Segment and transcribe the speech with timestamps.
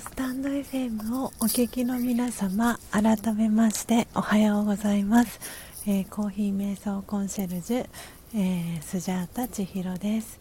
[0.00, 5.38] スタンド FM をお聞きの皆様改めましておはようございます、
[5.86, 7.86] えー、コーヒー瞑想コンシェルジュ、
[8.34, 10.40] えー、スジャータ千尋です、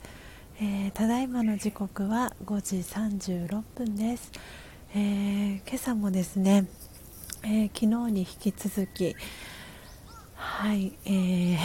[0.62, 4.32] えー、ただいまの時刻は5時36分です、
[4.96, 6.66] え今朝もですね、
[7.44, 9.14] え昨日に引き続き
[10.36, 11.58] はいえ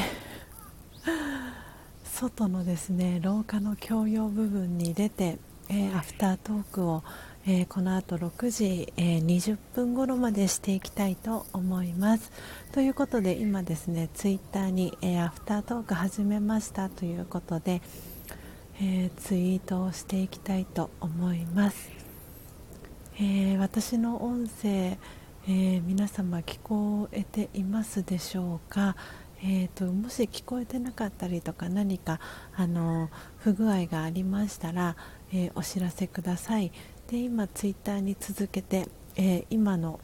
[2.03, 5.39] 外のですね廊下の共用部分に出て、
[5.69, 7.05] えアフタートークを
[7.47, 12.33] えー、この後6時、えー、20分頃までしていきたいと思います。
[12.73, 17.83] ということで今ですねツイッターに、えー、アフタートーク始めましたということで、
[18.81, 21.91] えツイートをしていきたいと思います、
[23.21, 24.97] え私の音声、
[25.47, 28.97] え皆様聞こえていますでしょうか？
[29.47, 32.19] えーと、もし聞こえてなかったりとか何か
[32.57, 34.97] あの不具合がありましたら、
[35.35, 36.73] えー、お知らせください。
[37.11, 40.01] で今ツイッターに続けて、えー、今の、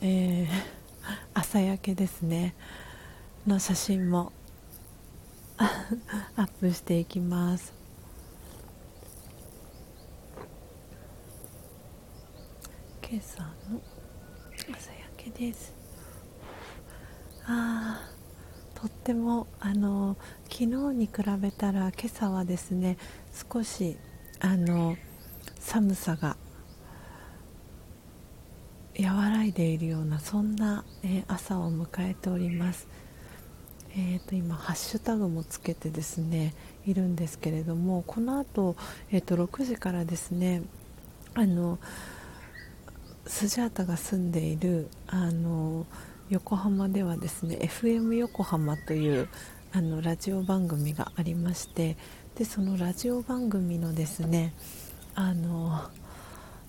[0.00, 0.48] えー、
[1.32, 2.54] 朝焼けですね。
[3.46, 4.32] の写真も
[5.56, 7.72] アップしていきます。
[13.08, 13.80] 今朝の
[14.72, 15.72] 朝焼けです。
[17.46, 22.98] あーとってもあの昨日に比べたら今朝はですね
[23.52, 23.96] 少し
[24.40, 24.96] あの
[25.64, 26.36] 寒さが
[29.00, 32.86] 和らいでいるようなそんな、え、朝を迎えております、
[33.96, 36.54] えーと、今ハッシュタグもつけてですね
[36.86, 38.76] いるんですけれどもこの後、
[39.10, 40.62] えーと、6時からですね
[41.32, 41.78] あの
[43.26, 45.86] スジャータが住んでいるあの
[46.28, 49.28] 横浜ではですね FM 横浜という
[49.72, 51.96] あのラジオ番組がありまして
[52.36, 54.52] でそのラジオ番組のですね
[55.14, 55.80] あの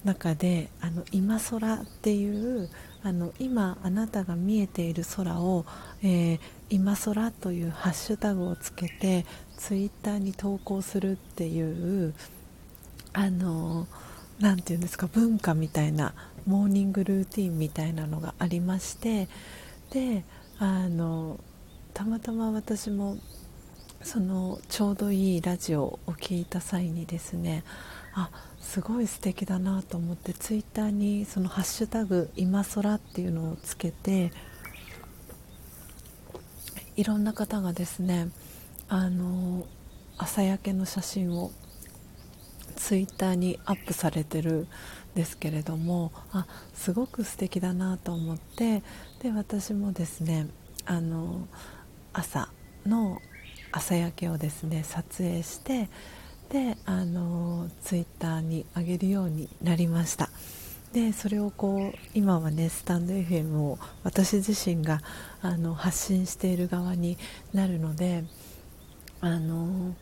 [0.04, 2.70] 中で「あの今空」っていう
[3.04, 5.66] あの今あなたが見えている空を、
[6.02, 6.40] えー、
[6.70, 9.26] 今空というハッシュタグをつけて
[9.58, 12.14] ツイッターに投稿するっていう
[13.14, 13.88] あの
[14.40, 16.14] なていうんですか文化みたいな
[16.46, 19.28] モーニングルーティンみたいなのがありまして
[19.92, 20.24] で
[20.60, 21.40] あの
[21.94, 23.18] たまたま私も
[24.02, 27.64] そのちょうどいいラジオを聴いた際にですね
[28.16, 28.30] あ
[28.62, 34.32] すごい素敵だなと思ってツイッターにそのハッシュタグ今空っていうのをつけて
[36.96, 38.30] いろんな方がですね
[38.88, 39.68] あの
[40.18, 41.52] 朝焼けの写真を
[42.78, 44.68] ツイッターにアップされてるん
[45.16, 48.82] ですけれどもあすごく素敵だなと思って
[49.22, 50.48] で私もですね
[50.86, 51.48] あの
[52.14, 52.50] 朝
[52.86, 53.20] の
[53.72, 55.90] 朝焼けをですね撮影して
[56.50, 60.30] であのツイッターに上げるようになりました。
[60.94, 65.02] でそれをこう今はねスタンド FM を私自身が
[65.42, 67.18] あの発信している側に
[67.54, 68.24] なるので
[69.20, 69.94] あの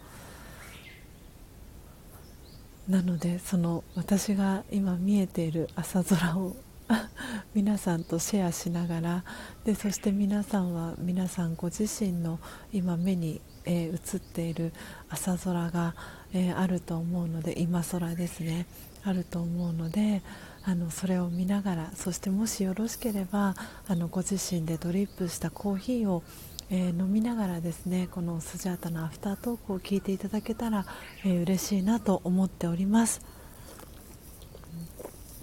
[2.87, 6.55] なのでその私が今見えている朝空を
[7.55, 9.23] 皆さんとシェアしながら
[9.63, 12.39] でそして皆さんは皆さんご自身の
[12.71, 14.73] 今目に、えー、映っている
[15.09, 15.95] 朝空が
[16.33, 18.65] えー、あると思うので今空ですね
[19.03, 20.21] あると思うので
[20.65, 23.55] あのそれを見ながらそしてもしよろしければ
[23.87, 26.23] あのご自身でドリップしたコーヒーを
[26.69, 30.85] えー、飲みながらですねこのスジャータのアフタートークを聞いていただけたら、
[31.23, 33.21] えー、嬉しいなと思っております。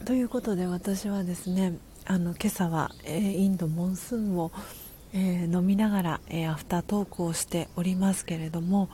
[0.05, 4.51] ということで私はですねあの今朝は、えー、インドモンスーンを、
[5.13, 8.89] え、飲みながら、え、アフタートークをしておりますけれども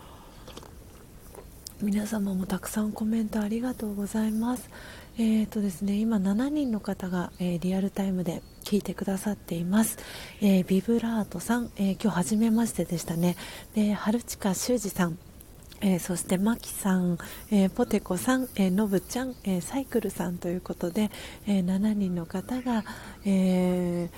[1.83, 4.71] 皆様もたくさんコメントありがとうございます。
[5.19, 9.99] えーとですね、今7人の方が、えー、リアルタイムで聞いてくださっています、
[10.43, 13.37] えー、ビブラートさん、えー、今日初めましてでしたね
[13.75, 15.19] で春近修二さん
[15.83, 17.19] えー、そしてマキさん、
[17.51, 21.11] えー、ポテコさん、えー、のぶちゃん、えサイクルさんということで、
[21.47, 22.83] え7人の方が、
[23.27, 24.09] え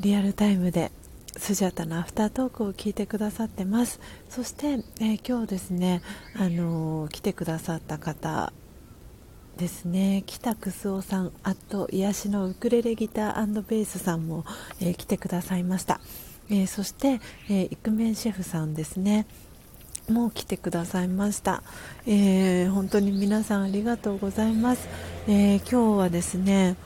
[0.00, 0.90] リアルタイムで
[1.36, 4.00] スジャタのアフタートークを聞いてくださってます。
[4.28, 6.02] そして、え今日ですね、
[6.34, 8.52] あの来てくださった方
[9.56, 10.24] ですね。
[10.26, 14.44] 北楠夫さんあと癒しのウクレレギターベースさんも、
[14.80, 16.00] えー、来てくださいました、
[16.48, 19.26] えー、そして、えー、イクメンシェフさんですね。
[20.08, 21.62] もう来てくださいました、
[22.04, 24.88] えー、本当に皆さんありがとうございます、
[25.28, 26.76] えー、今日はですね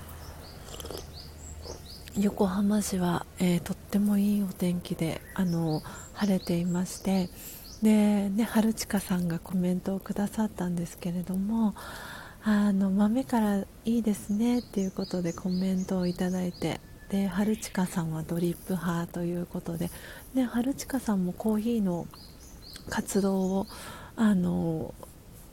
[2.17, 7.29] 横浜市は、えー、とってもいいお天気であの晴れていまして
[7.83, 11.75] で、ね、春近さんがコメントをくださったんですけれども
[12.45, 19.91] あの豆からいいですねっていうことでコメントをいただいてで春近さんはドリップ派ということで
[20.37, 22.07] で春近さんもコーヒーの
[22.91, 23.67] 活動を
[24.15, 24.95] あの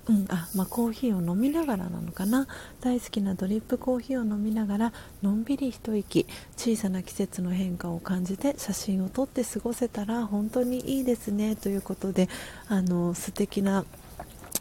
[0.10, 2.48] うんあまあ、コーヒーを飲みながらなのかな。
[2.82, 6.26] 大好きなドリップコーヒーを飲みながらのんびり一息。
[6.58, 11.56] 小さな季節の変化を感じて写真を撮って過ごせたら本当にいいですね。
[11.56, 12.30] ということで
[12.68, 13.86] あの素敵な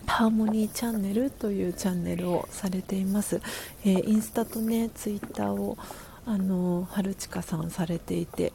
[0.06, 3.40] ハーモニーチャンネルというチャンネルをされています、
[3.84, 5.78] えー、インスタとねツイッターを
[6.26, 8.52] あの春近さんされていて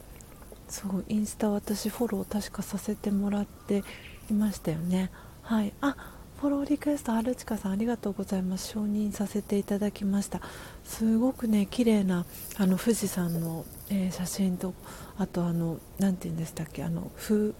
[0.68, 3.84] そうインスタ私フォロー確かさせてもらって
[4.30, 5.10] いましたよね。
[5.42, 5.72] はい。
[5.80, 5.96] あ
[6.40, 8.68] フォローリクエスト春近さんありがとうございます。
[8.68, 10.40] 承認させていただきました。
[10.84, 12.26] すごくね綺麗な
[12.58, 14.74] あの富士山の、えー、写真と
[15.18, 17.54] あとあの何て言うんでしたっけあの風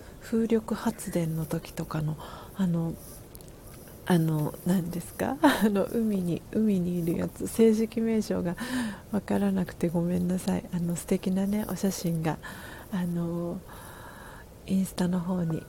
[0.47, 2.19] 力発電の時とかの
[2.57, 2.93] あの
[4.05, 5.39] あの何ですか？
[5.43, 7.47] あの海に海にいるやつ。
[7.49, 8.57] 正式名称が
[9.11, 10.65] 分からなくてごめんなさい。
[10.75, 12.37] あの素敵なねお写真が
[12.93, 13.59] あの
[14.67, 15.63] インスタの方に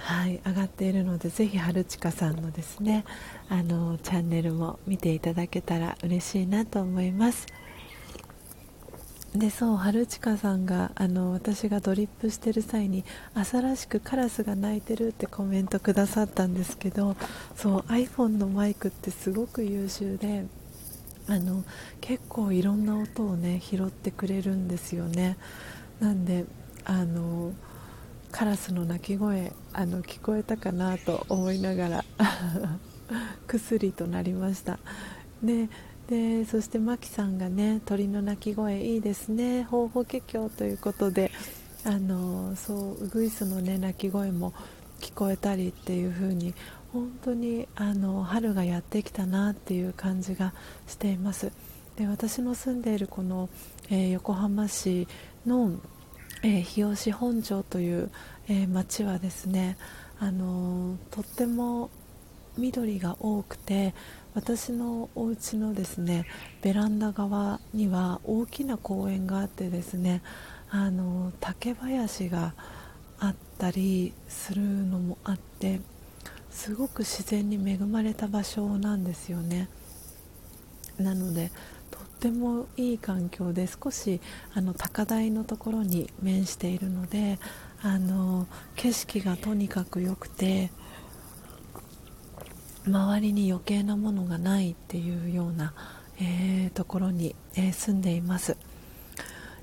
[0.00, 3.04] はい上がっているのでぜひ春近さんのですね
[3.48, 7.46] あのチャンネルも見ていただけたら嬉しいなと思います。
[9.34, 17.14] でそう春近さんがあの私がドリップしてる際に朝らしくカラスが鳴いてるってコメントくださったんですけど
[17.54, 20.46] そう iPhone のマイクってすごく優秀で
[21.28, 21.62] あの
[22.00, 25.36] 結構いろんな音をね拾ってくれるんですよね
[26.00, 26.46] なんで
[26.86, 27.52] あの
[28.30, 32.04] カラスの鳴き声あの聞こえたかなと思いながら
[33.46, 34.78] 薬となりました。
[35.42, 35.68] で
[36.08, 39.64] でそしてマキさんがね鳥の鳴き声いいですね。
[39.64, 41.30] ほうほけきょうということで
[41.84, 44.52] あのそうウグイスのね鳴き声も
[45.00, 46.54] 聞こえたりっていう風に
[46.92, 50.54] 本当にあの春がやってきたなっていう感じが
[50.86, 51.52] しています。
[51.96, 53.48] で私の住んでいるこの、
[53.90, 55.08] えー、横浜市
[55.44, 55.72] の、
[56.42, 58.10] えー、日吉本町という、
[58.48, 59.76] えー、町はですね
[60.20, 61.90] あのとっても
[62.56, 63.94] 緑が多くて
[64.34, 66.26] 私のお家のですね
[66.62, 70.22] ベランダ側には大きな公園があってですね
[70.70, 72.54] あの竹林が
[73.20, 75.80] あったりするのもあって
[76.50, 79.68] すごく自然に恵まれた場所なんですよね。
[80.98, 81.52] なので
[82.18, 84.20] ってもいい環境で少し
[84.52, 87.38] あの高台のところに面しているので
[87.80, 90.72] あの景色がとにかく良くて
[92.84, 95.74] 周りに余計なものがないっていうような、
[96.20, 98.56] えー、ところに、えー、住んでいます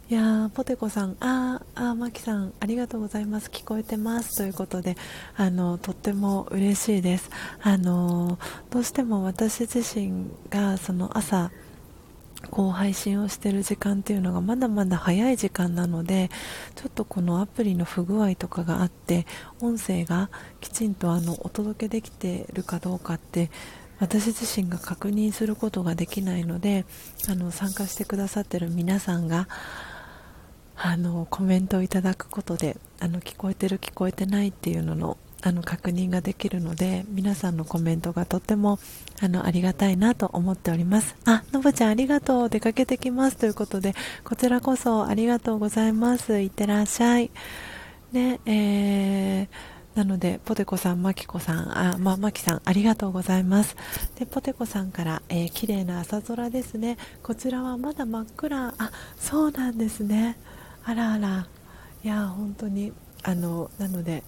[0.09, 3.49] いやポテコさん、あー、あマキさん、ありがとうございます。
[3.49, 4.97] 聞こえてますということで、
[5.35, 7.31] あのとっても嬉しいです。
[7.63, 8.37] あの
[8.69, 11.49] どうしても私自身がその朝
[12.49, 16.29] こう配信をしている時間っていうのがまだまだ早い時間なので
[16.75, 19.25] ちょっとこのアプリの不具合とかがあって
[19.61, 20.29] 音声が
[20.61, 23.51] きちんとあのお届けできているかどうかって
[23.99, 26.85] 私自身が確認することができないので
[27.29, 29.47] あの参加してくださっている皆さんが
[30.77, 38.79] あのコメントをいただくことであの聞こえてる聞こえてないっていうののあの確認ができるので皆さんのコメントがとっても
[39.21, 43.93] あのありがたいなと思っておりますあのぶちゃんありがとう出かけてきますということで
[44.23, 47.29] こちらこそありがとうございますいってらっしゃい
[48.11, 53.77] ねえーなので、ポテコさん、マキコさん、あ、まあ、マキさん、ありがとうございます。
[54.19, 56.97] で、ポテコさんから、えー、綺麗な朝空ですね。
[57.23, 58.73] こちらはまだ真っ暗。
[58.77, 60.37] あ、そうなんですね。
[60.83, 61.47] あらあら。
[62.03, 62.91] いや、本当に、
[63.23, 64.25] あの、なので、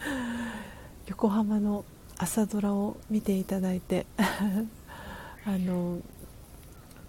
[1.06, 1.84] 横浜の
[2.18, 4.06] 朝空を見ていただいて
[5.46, 6.00] あの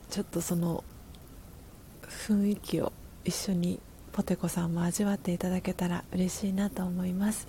[0.09, 0.83] ちょっとその
[2.03, 2.91] 雰囲気を
[3.25, 3.79] 一緒に
[4.11, 7.47] ポテコさんも味わっていただけたら嬉しいなと思います。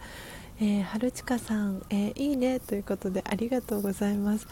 [0.61, 4.47] えー、春近さん、えー、いいねということでありがとうございます。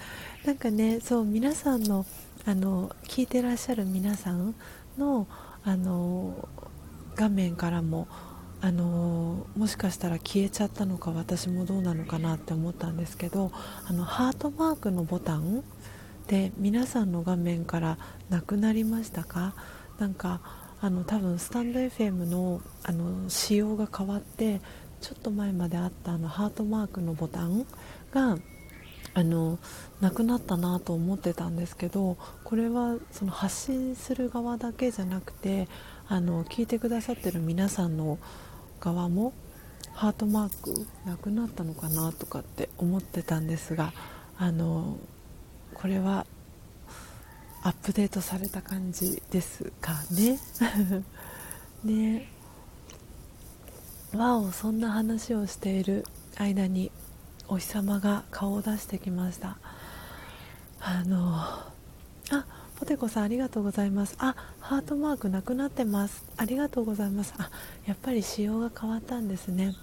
[0.45, 2.05] なんかね、そう皆さんの
[2.47, 4.55] あの聞いてらっしゃる皆さん
[4.99, 5.28] の
[5.62, 6.49] あの
[7.14, 8.09] 画面からも
[8.62, 13.50] あのもしかしたら消えちゃったのか私もどうなのかなって思ったんですけど
[13.86, 15.64] あのハートマークのボタン
[16.26, 17.98] で皆さんの画面から
[18.28, 19.54] なくなりましたか？
[19.98, 20.40] なんか
[20.80, 24.61] あの多分スタンド FM のあの仕様が変わって
[25.00, 27.66] ちょっと前まであったあのハートマークのボタン
[28.12, 28.38] が
[29.12, 29.58] あの
[30.00, 35.68] なくなったなと思ってたんですけどこれはその発信する側だけじゃなくて
[36.08, 38.18] あの聞いてくださってる皆さんの
[38.80, 39.32] 側も
[39.92, 43.92] ハートマークなくなったのかなとかって思ってたんですが
[44.38, 44.96] あの
[45.74, 46.26] これは
[47.62, 50.38] アップデートされた感じですかね。
[51.84, 52.28] ね
[54.14, 56.04] わおそんな話をしている
[56.36, 56.90] 間に
[57.48, 59.58] お日様が顔を出してきました
[60.80, 61.66] あのあ
[62.80, 64.16] ポテコさんありがとうございます。
[64.18, 66.24] あハートマークなくなってます。
[66.38, 67.34] ありがとうございます。
[67.36, 67.50] あ
[67.84, 69.74] やっぱり仕様が変わったんですね。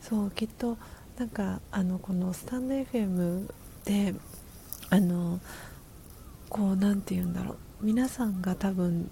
[0.00, 0.78] そうきっと
[1.18, 3.50] なんかあのこのスタンド FM
[3.84, 4.14] で
[4.88, 5.40] あの
[6.48, 7.56] こう何て言うんだろう。
[7.82, 9.10] 皆さんが多分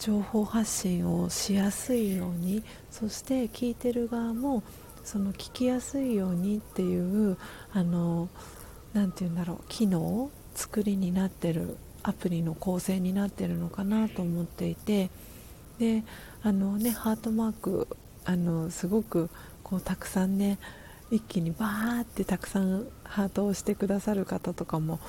[0.00, 4.64] 情報発信をしやすいようにそして聞いてる側も
[5.04, 7.38] その聞きやすいようにっていう
[7.72, 8.28] あの
[8.92, 9.64] なて言うんだろう。
[9.68, 15.10] 機能作りになってるアプリの構成になってるのかなと思っていて
[15.78, 16.02] で
[16.42, 17.88] あのねハートマーク
[18.24, 19.30] あのすごく
[19.62, 20.58] こうたくさんね
[21.10, 25.00] 一気にバーってたくさんハートをしてくださる方とかも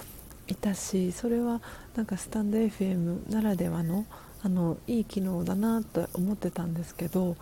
[0.48, 1.62] いたしそれは
[1.96, 4.06] なんかスタンド FM ならではの
[4.44, 7.38] あのいい機能だなと思ってたんですけど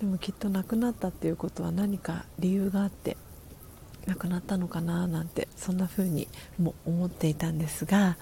[0.00, 3.18] でもきっとなくなったっていうことは何か理由があって
[4.06, 6.28] なくなったのかななんてそんな風に
[6.58, 8.16] も思っていたんですが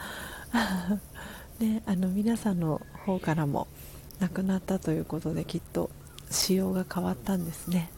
[1.61, 3.67] ね、あの皆さんの方からも
[4.21, 5.91] 亡くなったということできっと
[6.31, 7.91] 仕様が変わったんですね。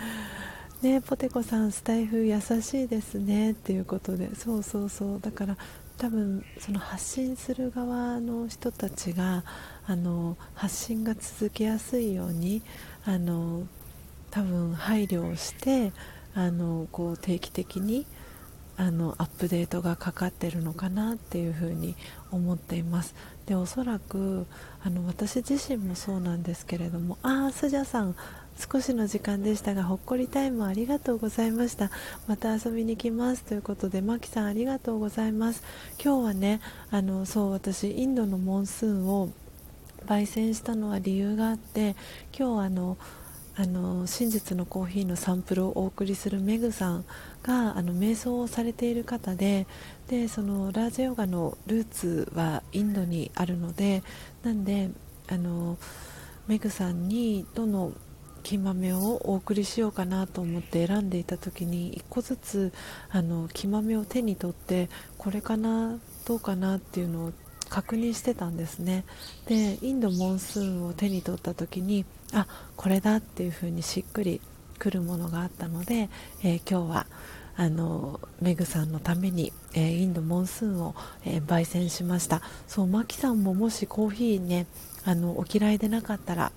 [0.82, 4.34] ねポテコさんスタイフ優しいですねっていうことで。
[4.34, 5.20] そうそうそう。
[5.20, 5.56] だから
[5.98, 9.44] 多分その発信する側の人たちが
[9.86, 12.62] あの発信が続けやすいように
[13.04, 13.66] あの
[14.30, 15.92] 多分配慮をして
[16.34, 18.06] あのこう定期的に
[18.78, 21.96] あのアップデートがかかってるのかなっていうふうに
[22.30, 23.14] 思っています。
[23.46, 24.46] でおそらく
[24.82, 28.16] あの私自身もそうなんですけれどもああスジャさん
[28.58, 31.90] 少しの時間でしたがほっこりタイムありがとうございました。
[32.26, 33.44] また遊びに来ます。
[33.44, 35.62] ということでマキさんありがとうございます。
[36.02, 36.60] 今日はね
[36.90, 39.30] あのそう私インドのモンスーンを
[40.06, 41.96] 焙煎したのは理由があって
[42.36, 42.96] 今日あの
[43.58, 47.04] あの真実のコーヒーのサンプルをお送りするメグさん
[47.46, 49.66] があの瞑想をされている方で
[50.08, 54.02] でそのラージヨガのルーツはインドにあるので
[54.42, 54.90] なんで
[55.28, 55.78] あの
[56.46, 57.92] メグさんにどの
[58.42, 62.72] 木豆をお送りしようかなと思って選んでいた時に1個ずつ
[63.10, 64.88] あの木豆を手に取って
[65.18, 67.32] これかなどうかなっていうのを
[67.68, 69.04] 確認してたんですね。
[69.46, 74.40] でインドモンスーンを手に取った時にあこれだっていう風にしっくり
[74.78, 76.08] くるものがあったので、
[76.44, 77.06] えー、今日は
[77.56, 80.94] あのメグさんのために、えー、インドモンスーンを、
[81.24, 82.42] えー、焙煎しました。
[82.68, 84.66] そうマキさんももしコーヒーね
[85.04, 86.52] あのお嫌いでなかったら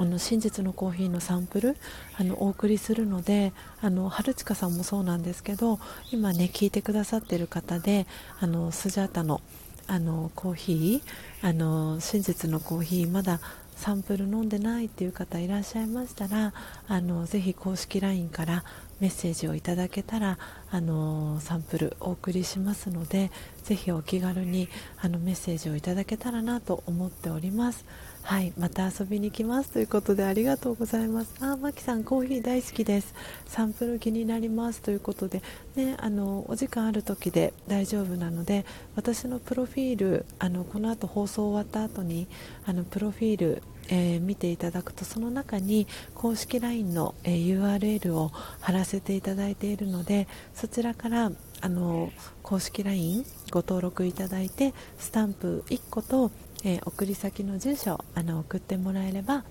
[0.00, 1.76] あの真実のコーヒーのサンプル
[2.16, 5.78] あのお送りするのであの春近さんもそうなんですけど
[6.10, 8.06] 今ね聞いてくださっている方で
[8.40, 9.42] あのスジャータの
[9.86, 13.40] あのコーヒーあの真実のコーヒーまだ
[13.76, 16.54] サンプル飲んでないっていう方いらっしゃいましたら
[16.86, 18.64] あのぜひ公式 LINE から
[19.00, 20.38] メッセージをいただけたら
[20.70, 23.30] あのサンプルお送りしますので
[23.64, 24.68] ぜひお気軽に
[25.00, 27.84] あのメッセージをいただけたらなと思っております。
[28.22, 29.70] はいまた遊びに来ます。
[29.70, 31.34] ということでありがとうございます。
[31.40, 33.14] あマキさんコーヒー大好きです。
[33.46, 34.82] サンプル気になります。
[34.82, 35.42] ということで
[35.74, 42.28] ねあのお時間ある時で大丈夫なので私のプロフィールあのこの後放送終わった後に
[42.66, 48.30] あのプロフィールえー、見ていただくとその中に公式 LINE の、えー、URL を
[48.60, 52.10] 貼らせていただいているのでそちらからあの
[52.42, 56.30] 公式 LINE ご登録いただいてスタンプ1個と、
[56.64, 59.44] えー、送り先の住所あの送ってもらえれば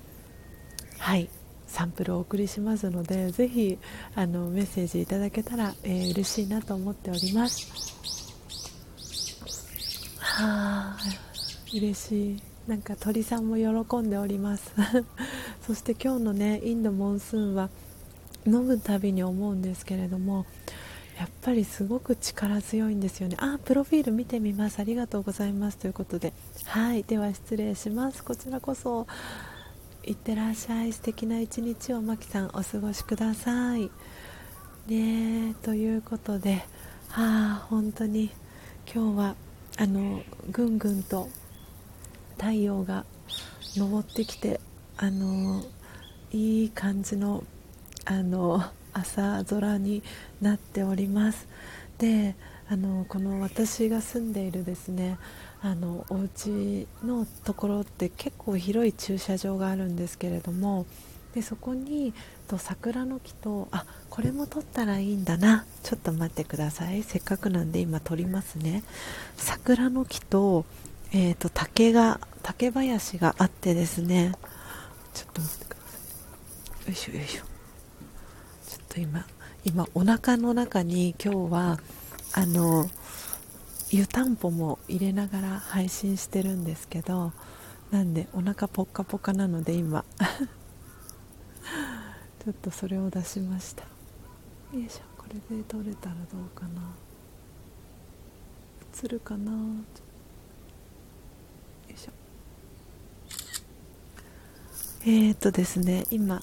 [0.98, 1.30] はい
[1.68, 3.78] サンプルをお送りしますのでぜひ
[4.16, 7.68] あのメッセージいただけたら、えー、嬉しいなと思っております。
[10.18, 10.98] はあ
[11.74, 12.49] 嬉しい。
[12.70, 14.72] なんか鳥さんも喜んでおります。
[15.66, 17.72] そして今日のねインドモンスーンは
[18.46, 20.46] 飲むたびに思うんですけれども
[21.18, 23.38] やっぱりすごく力強いんですよね。
[23.40, 24.80] あプロフィール見てみます。
[24.80, 25.78] ありがとうございます。
[25.78, 26.32] ということで。
[26.66, 27.02] はい。
[27.02, 28.24] では失礼します。
[28.24, 29.08] こちらこそ
[30.04, 30.94] いってらっしゃい。
[30.94, 33.90] 素敵な一日をまきさんお過ごしください。
[34.86, 36.64] ねということで。
[37.10, 38.30] はあ本当に
[38.94, 39.36] 今日は
[39.78, 41.30] あのぐんぐんと
[42.40, 43.06] 太陽が
[43.76, 44.62] 昇ってきて
[44.98, 45.62] あの
[46.32, 47.44] いい感じの
[48.06, 48.64] あの
[48.94, 50.02] 朝空に
[50.42, 51.48] なっております。
[52.00, 52.36] で
[52.70, 55.18] あのこの私が住んでいるですね
[55.62, 60.86] あのお家のところって結構広い駐車場があるんですけれども
[61.34, 62.14] でそこに
[62.48, 65.66] と桜の木とあこれも撮ったらいいんだな。
[65.84, 67.04] ちょっと待ってください。
[67.04, 68.84] せっかくなんで今撮りますね。
[69.38, 70.66] 桜の木と,、
[71.12, 74.34] えーと竹が竹林があってですね。
[75.14, 75.98] ちょっと待ってくださ
[76.84, 76.88] い。
[76.88, 77.44] よいしょよいしょ。
[78.70, 79.26] ちょっと今
[79.66, 81.80] 今お腹の中に今日は
[82.34, 82.88] あの
[83.90, 87.34] 湯たんぽも入れながら配信してるんですけど
[87.90, 90.06] なんでお腹ポッカポカなので今。
[92.46, 93.84] ちょっとそれを出しました。
[93.84, 93.90] よ
[94.80, 95.00] いしょ。
[95.18, 96.82] これで撮れたらどうかな。
[99.04, 99.52] 映るかな。
[105.06, 106.42] えーとですね、今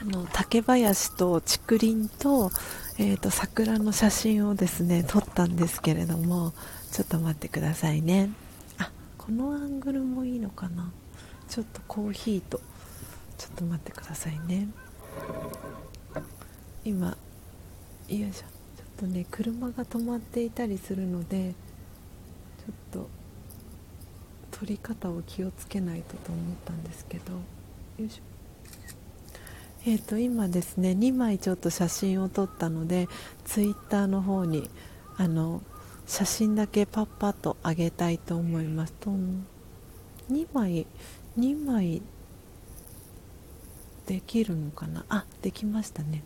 [0.00, 2.50] あの竹林と竹林と,、
[2.98, 6.52] えーと桜の写真をですね撮ったんですけれども
[6.92, 8.30] ちょっと待ってくださいね。
[8.78, 10.92] あこのアングルもいいのかな。
[11.48, 12.60] ちょっとコーヒーと
[13.38, 14.68] ちょっと待ってくださいね。
[16.84, 17.16] 今よ
[18.08, 18.28] いしょ。
[18.30, 18.44] ちょっ
[18.98, 21.54] とね車が止まっていたりするので
[22.92, 23.08] ちょっと
[24.50, 27.53] 撮り方を気をつけないとと思ったんですけど。
[27.98, 33.08] えーと、今ですね2枚ちょっと写真を撮ったので
[33.44, 34.68] ツイッターの方に
[35.16, 35.62] あの
[36.06, 38.92] 写真だけパッパッと上げたいと思います。
[38.94, 39.10] と
[40.30, 40.86] 2枚
[41.38, 42.02] 2枚
[44.06, 45.04] できるのかな？
[45.08, 46.24] あできましたね。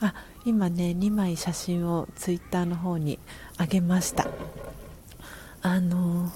[0.00, 0.14] あ
[0.44, 3.18] 今ね2枚写真をツイッターの方に
[3.58, 4.28] 上げました。
[5.62, 6.32] あの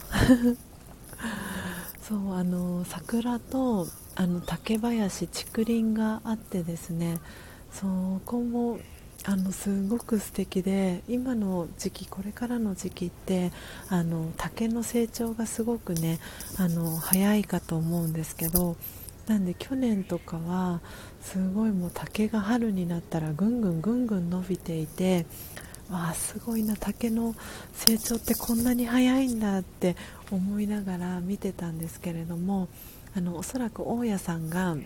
[2.00, 7.18] そうあの桜とあの竹林竹林があってですね
[7.70, 7.86] そ
[8.24, 8.78] こも
[9.24, 13.52] あのすごく素敵で今の時期これからの時期って
[13.88, 16.18] あの竹の成長がすごくね
[16.58, 18.76] あの早いかと思うんですけど
[19.26, 20.80] なんで去年とかは
[21.20, 25.26] すごいもう竹が春になったらぐんぐんぐんぐん伸びていて
[25.90, 27.34] わあすごいな竹の
[27.72, 29.96] 成長ってこんなに早いんだって
[30.30, 32.68] 思いながら見てたんですけれども
[33.16, 34.76] あのおそらく大家さんが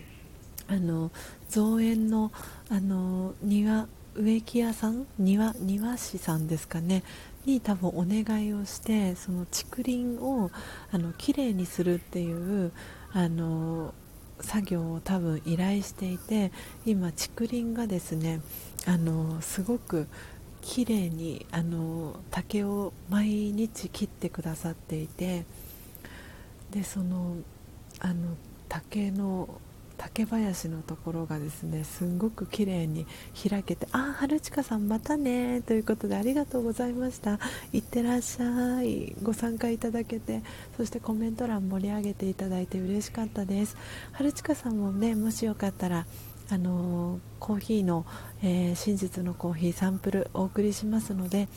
[0.67, 1.11] あの
[1.49, 2.31] 造園の
[2.69, 7.03] あの庭植木屋さん庭庭師さんですかね
[7.45, 10.49] に多分お願いをしてその竹林を
[10.91, 12.71] あのきれいにするっていう
[13.13, 13.93] あの
[14.39, 16.51] 作業を多分依頼していて
[16.85, 18.41] 今竹林がですね
[18.85, 20.07] あのすごく
[20.61, 25.45] 綺麗にあに竹を毎日切ってくださっていて
[26.71, 27.35] でその
[28.01, 28.35] あの
[28.67, 29.47] 竹の
[29.97, 33.05] 竹林のところがですねすんごく綺麗に
[33.47, 37.39] 開けて「あ春近さんまたね」ということでありがとうございました。
[37.71, 39.15] いってらっしゃい。
[39.21, 40.41] ご参加いただけて
[40.75, 43.77] そしてコメント欄盛り上げていただいて嬉しかったです。
[44.13, 46.07] 春近さんもねもしよかったら
[46.49, 48.05] あのコーヒーの、
[48.41, 51.47] えー、真実のコーヒーサンプルお送りしますので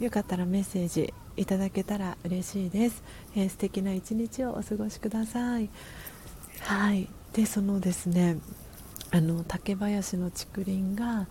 [0.00, 3.02] よかったらメッセージいただけたら嬉しいです、
[3.34, 5.70] えー、素敵な一日をお過ごしください。
[6.60, 7.08] はい。
[7.32, 8.38] でそのですね
[9.12, 11.28] あの竹林の竹林が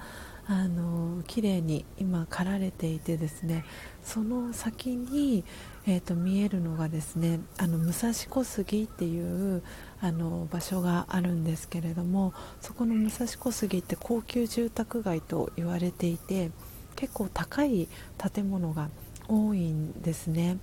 [0.51, 3.63] あの綺麗に今刈られていてですね
[4.03, 5.43] その先に、
[5.85, 9.61] えーと、見えるのがですねあの武蔵小杉っていう
[10.01, 16.49] あの場所があるんですけれどもそこの武蔵小杉って高級住宅街と言われていて
[16.95, 17.87] 結構高い
[18.17, 18.89] 建物が
[19.29, 20.57] 多いんですね。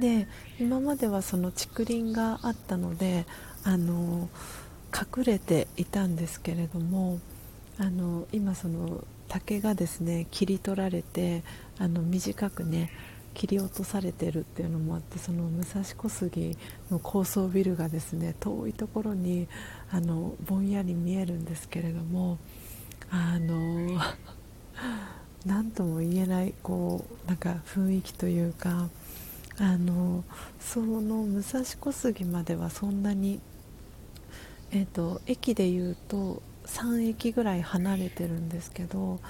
[0.00, 0.26] で
[0.58, 3.26] 今まではその竹林があったので
[3.64, 4.30] あの
[4.94, 7.20] 隠れていたんですけれども
[7.78, 11.42] あの今その竹がですね切り取られて
[11.78, 12.90] あの短くね
[13.34, 16.56] 切り落とされてるっていうのもあってその武蔵小杉
[16.90, 19.48] の高層ビルがですね遠いところに
[19.90, 22.38] あのぼんやり見えるんですけれども
[23.10, 24.00] あの
[25.46, 28.88] 何とも言えないこうなんか雰囲気というか
[29.58, 30.24] あの
[30.58, 33.40] その武蔵小杉まではそんなに、
[34.72, 39.20] えーと駅でいうと3駅ぐらい離れてるんですけど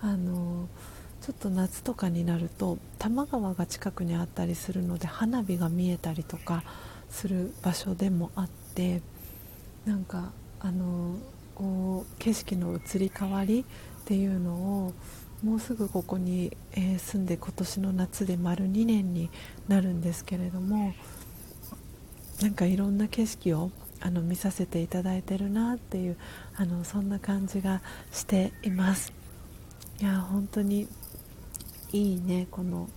[0.00, 0.68] あの
[1.20, 6.64] ちょっと夏とかになると多摩川が近くにあったりするので花火が見えたりとか
[7.10, 9.02] する場所でもあって
[9.84, 11.16] なんかあの
[11.54, 13.64] こう景色の移り変わりっ
[14.04, 14.94] ていうのを
[15.42, 19.28] もうすぐここに、えー、住んで今年の夏で丸2年に
[19.68, 20.94] なるんですけれども
[22.40, 23.70] なんかいろんな景色を
[24.00, 26.16] あの見させていただいてるなっていう
[26.56, 29.12] あのそんな感じがしています。
[30.00, 30.88] いや本当に
[31.92, 32.88] いいねこの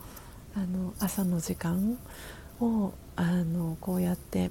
[0.56, 2.00] あの朝の時間
[2.60, 4.50] をあのこうやって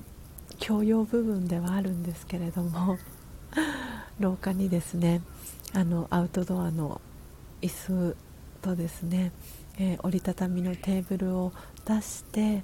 [0.61, 2.99] 共用部分ではあるんですけれども
[4.21, 5.23] 廊下にですね
[5.73, 7.01] あのアウトドアの
[7.65, 8.17] 椅子
[8.61, 9.33] とですね、
[9.79, 11.53] えー、折りたたみのテーブルを
[11.87, 12.63] 出して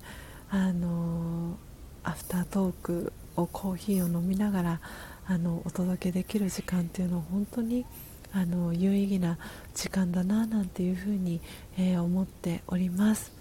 [0.50, 1.56] あの
[2.04, 4.80] アフタートークをコーヒーを飲みながら
[5.26, 7.86] あのお届けできる時間っていうのは本当に
[8.32, 9.38] あの有意義な
[9.74, 11.40] 時間だななんていうふうに、
[11.78, 13.32] えー、思っております。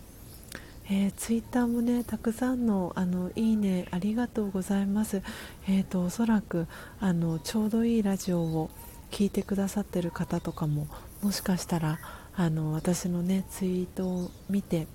[0.91, 5.21] えー、ツイッターもねたくさんのあのいいねありがとうございます。
[5.67, 6.67] えーと、おそらく
[6.99, 8.71] あのちょうどいいラジオを
[9.11, 10.87] 聞いてくださってる方とかも
[11.21, 11.99] もしかしたら
[12.35, 14.87] あの私のねツイートを見て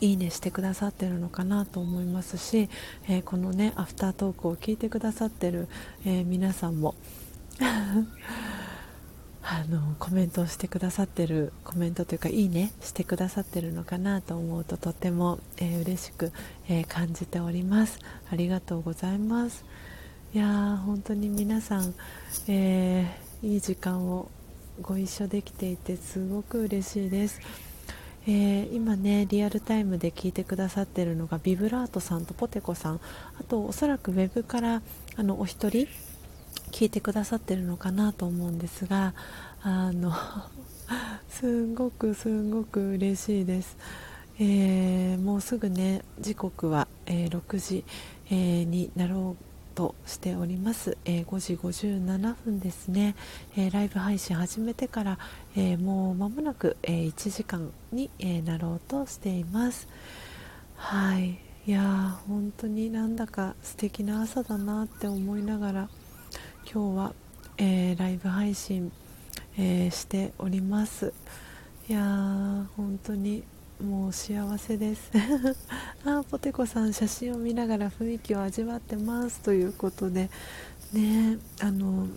[0.00, 2.68] いいねしてくださってるのかなと思いますし、
[3.08, 5.68] えー、このねアフタートークを聞いてくださってる、
[6.04, 6.94] えー、皆さんも
[9.42, 16.32] あのコメントをしてくださってるコメントというかいいねしてくださってるのかなと思うととても、えー、嬉しく、
[16.68, 17.98] えー、感じております。
[18.30, 19.64] ありがとうございます。
[20.34, 21.94] いや本当に皆さん、
[22.48, 24.28] えー、いい時間を
[24.80, 27.40] ご一緒できていてすごく嬉しいです。
[28.26, 33.00] えー、今ねリアルタイムで聞いてくださってるのがビブラートさんとポテコさん。
[33.40, 34.82] あとおそらくウェブから
[35.16, 35.88] あのお一人
[36.70, 39.14] 聞いてくださってるのかなと思うんですが
[39.62, 40.12] あの
[41.28, 43.76] すごくすごく嬉しいです、
[44.38, 47.84] えー、もうすぐね時刻は、えー、6時、
[48.30, 49.47] え、になろう
[49.78, 53.14] としております、えー、5時57分ですね、
[53.56, 55.18] えー、ライブ配信始めてから、
[55.54, 59.86] えー、もう間もなく、え1時間に、えなろうとしています。
[60.74, 61.38] はい。
[61.64, 65.88] いや本当になんだか素敵な朝だなって思いながら
[66.68, 67.14] 今日は、
[67.58, 68.90] えライブ配信、
[69.56, 71.12] えしております。
[71.88, 73.44] いやー本当に
[73.82, 75.10] もう幸せです。
[76.04, 80.30] あポテコさん写真を見ながら雰囲気を味わってますということで。
[80.92, 82.08] ねあの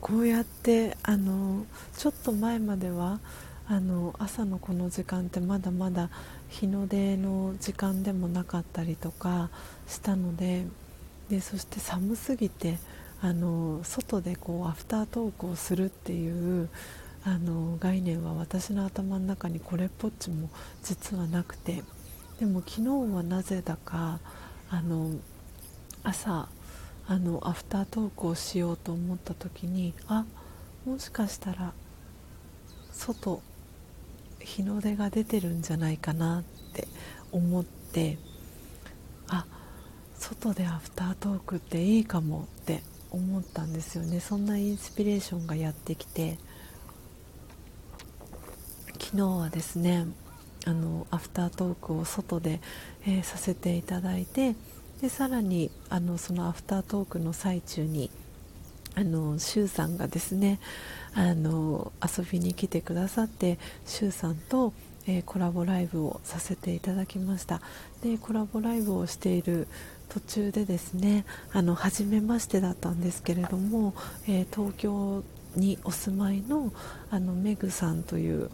[0.00, 1.66] こうやってあの
[1.96, 3.20] ちょっと前までは
[3.68, 6.10] あの朝のこの時間ってまだまだ
[6.48, 9.50] 日の出の時間でもなかったりとか
[9.88, 10.66] したので
[11.28, 12.78] でそして寒すぎて
[13.20, 16.68] あの外でこうアフタートークをするっていう
[17.26, 20.48] あの概念は私の頭の中にこれっぽっちも
[20.84, 21.82] 実はなくて
[22.38, 24.20] でも昨日はなぜだか
[24.70, 25.10] あの
[26.04, 26.48] 朝
[27.08, 30.24] あのアフタートークをしようと思った時にあ
[30.84, 31.72] もしかしたら
[32.92, 33.42] 外
[34.38, 36.86] 日の出が出てるんじゃないかなって
[37.32, 38.18] 思って
[39.26, 39.46] あ
[40.16, 44.20] 外でアフタートークっていいかもって思ったんですよね。
[44.20, 46.38] そんなインスピレーションがやってきて。
[49.00, 50.06] 昨日はですね
[50.64, 52.60] あのアフタートークを外で、
[53.06, 54.54] えー、させていただいて
[55.00, 58.10] でさらにあのそのアフタートークの最中に
[58.94, 60.58] あのシュウさんがですね
[61.14, 64.72] あの遊びに来てくださってシュウさんと、
[65.06, 67.60] えー、コラボライブをさせていただきました。
[68.02, 69.68] でコラボライブをしている
[70.08, 73.94] 途中でですねあの初めましてだったんですけれども、
[74.26, 75.22] えー、東京
[75.56, 76.72] にお住まいの
[77.10, 78.50] あのメグさんという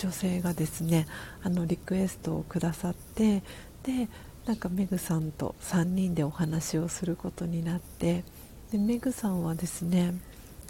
[0.00, 1.06] 女性がですね
[1.42, 3.42] あのリクエストをくださって
[3.82, 4.08] で
[4.46, 8.24] なんかメグさんと3人でお話をすることになって
[8.72, 10.14] でメグさんはですね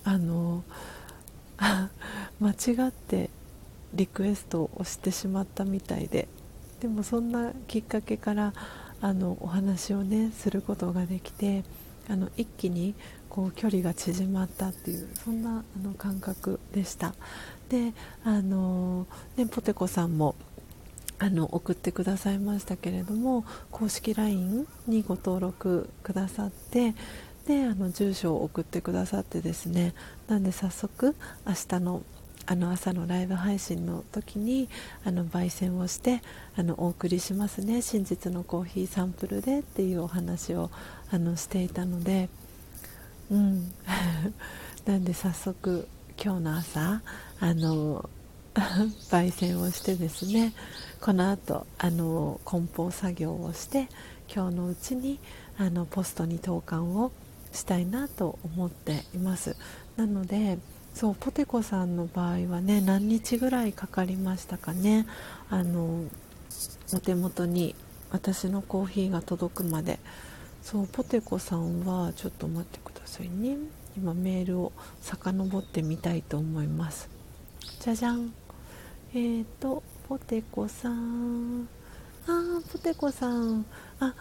[0.02, 0.64] あの
[2.40, 3.30] 間違って
[3.94, 6.26] リクエストをしてしまったみたいで
[6.80, 8.52] でもそんなきっかけから
[9.00, 11.62] あのお話をねすることができて
[12.08, 12.94] あの一気に
[13.28, 17.14] こう距離が縮まったっていうそんなあの感覚でした。
[17.70, 17.94] で
[18.24, 19.06] あの、
[19.36, 20.34] ね、ポテコさんも
[21.20, 26.94] あの送ってくださいましたけれども公式 LINE にご登録くださって
[27.46, 29.94] であの住所を送ってくださってですね
[30.28, 31.14] なんで早速
[31.46, 32.02] 明日の
[32.46, 34.68] あの朝のライブ配信の時に
[35.04, 36.20] あの焙煎をして
[36.56, 37.80] あのお送りしますね。
[37.80, 40.68] 真実のコーヒーサンプルでっていうお話を
[41.12, 42.28] あのしていたので
[43.30, 43.72] うん。
[44.84, 45.86] なんで早速
[46.22, 47.00] 今日の朝
[47.40, 48.10] あの
[49.10, 50.52] 焙煎をしてですね
[51.00, 53.88] この後あの梱包作業をして
[54.30, 55.18] 今日のうちに
[55.56, 57.10] あのポストに投函を
[57.52, 59.56] したいなと思っています。
[59.96, 60.58] なので
[60.94, 65.06] そうポテコさんの場合はね何日ぐらいかかりましたかね。
[65.48, 66.04] あの
[66.92, 67.74] お手元に
[68.10, 69.98] 私のコーヒーが届くまで。
[70.62, 73.56] そうポテコさんはちょっと待ってくださいね。
[73.96, 77.08] 今メールを遡ってみたいと思います。
[77.80, 78.32] じゃじゃん。
[79.12, 81.68] えーとポテコさん。
[82.26, 83.64] あポテコさん。
[83.98, 84.14] あ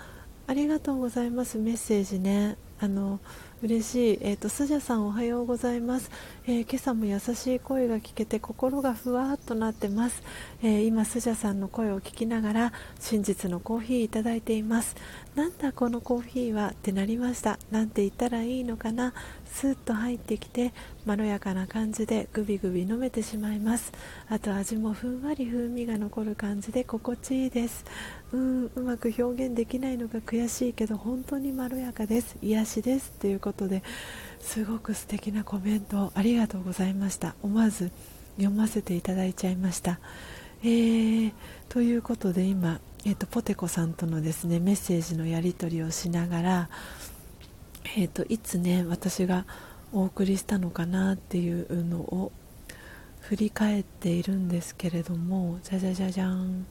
[0.48, 1.58] ありがとうございます。
[1.58, 2.58] メッセージね。
[2.82, 3.20] あの
[3.62, 6.10] 嬉しい、えーと、スジャさんおはようございます、
[6.48, 10.24] えー、今朝も優しい声が聞けて心がふわっとなってます、
[10.64, 14.96] えー、今スジャさんの声を聞きながら真実のコーヒーいただいています。
[15.36, 16.70] なんだこのコーヒーは？
[16.70, 17.60] ってなりました。
[17.70, 19.14] なんて言ったらいいのかな？
[19.52, 20.74] スッと入ってきて
[21.06, 23.92] まろやかな感じでグビグビ飲めてしまいます。
[24.30, 27.86] あと味もふんわり風味が残る感じで心地いいです。
[28.32, 32.38] うんうまく表現できないのが悔しいけど本当にまろやかです。
[32.42, 33.12] 癒しです。
[33.20, 33.84] ということで
[34.40, 37.36] すごく素敵なコメントありがとうございました。
[37.42, 37.92] 思わず
[38.38, 40.00] 読ませていただいちゃいました、
[40.64, 41.34] えー、
[41.68, 46.70] ということで今、えーと、ポテコさんとのですねメッセージのやり取りをしながら、
[47.84, 49.46] えーと、いつね私が
[49.92, 52.32] お送りしたのかなっていうのを
[53.22, 56.66] 振り返っているんですけれどもじゃじゃじゃじゃん。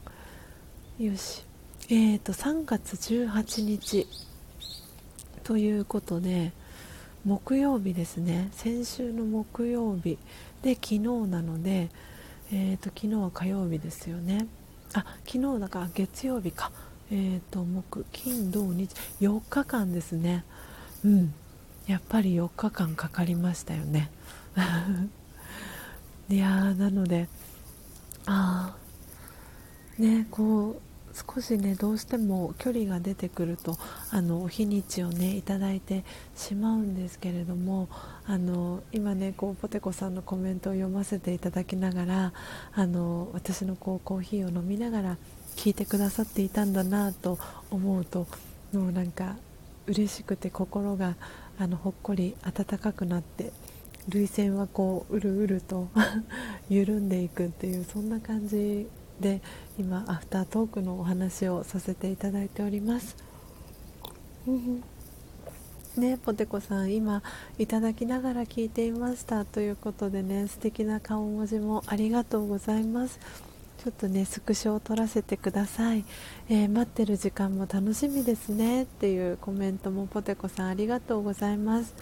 [0.98, 1.44] よし。
[1.90, 4.06] えーと3月18日
[5.42, 6.52] ということで
[7.24, 8.48] 木曜日ですね。
[8.52, 10.18] 先週の木曜日。
[10.62, 11.88] で昨日なので、
[12.52, 14.46] えーと、昨日は火曜日ですよね。
[14.94, 16.70] あ昨日だから月曜日か。
[17.10, 20.44] えーと木金土日4日間ですね。
[21.04, 21.34] うん。
[21.86, 24.10] やっぱり4日間かかりましたよね。
[26.28, 27.28] いやなので
[28.26, 30.82] ああねこう
[31.34, 33.78] 少しねどうしても距離が出てくると
[34.10, 36.04] あの日にちをねいただいて
[36.36, 37.88] しまうんですけれども
[38.26, 42.32] あの今ねこうポテコさんのコメントを読ませていただきながら
[42.74, 45.16] あの私のこうコーヒーを飲みながら
[45.56, 47.38] 聞いてくださっていたんだなと
[47.70, 48.26] 思うと
[48.72, 49.36] もうなんか
[49.88, 51.16] 嬉しくて心が
[51.58, 53.52] あのほっこり温かくなって
[54.08, 55.88] 涙腺はこううるうると
[56.70, 58.86] 緩んでいくっていうそんな感じ
[59.20, 59.42] で
[59.78, 63.16] 今アフタートークのお話をさせていただいております。
[65.96, 67.22] ね、ポテコさん今
[67.58, 73.18] いただきながら聞いていましたということでね素敵な顔文字もありがとうございます
[73.78, 76.04] ちょっとねスクショを撮らせてください、
[76.48, 81.94] えー、待ってる時間も楽しみですねっていうコメントもポテコさんありがとうございます。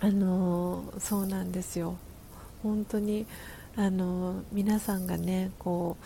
[0.00, 1.96] あのー、そうなんですよ。
[2.62, 3.26] 本当に
[3.76, 5.96] あの皆さんがねこ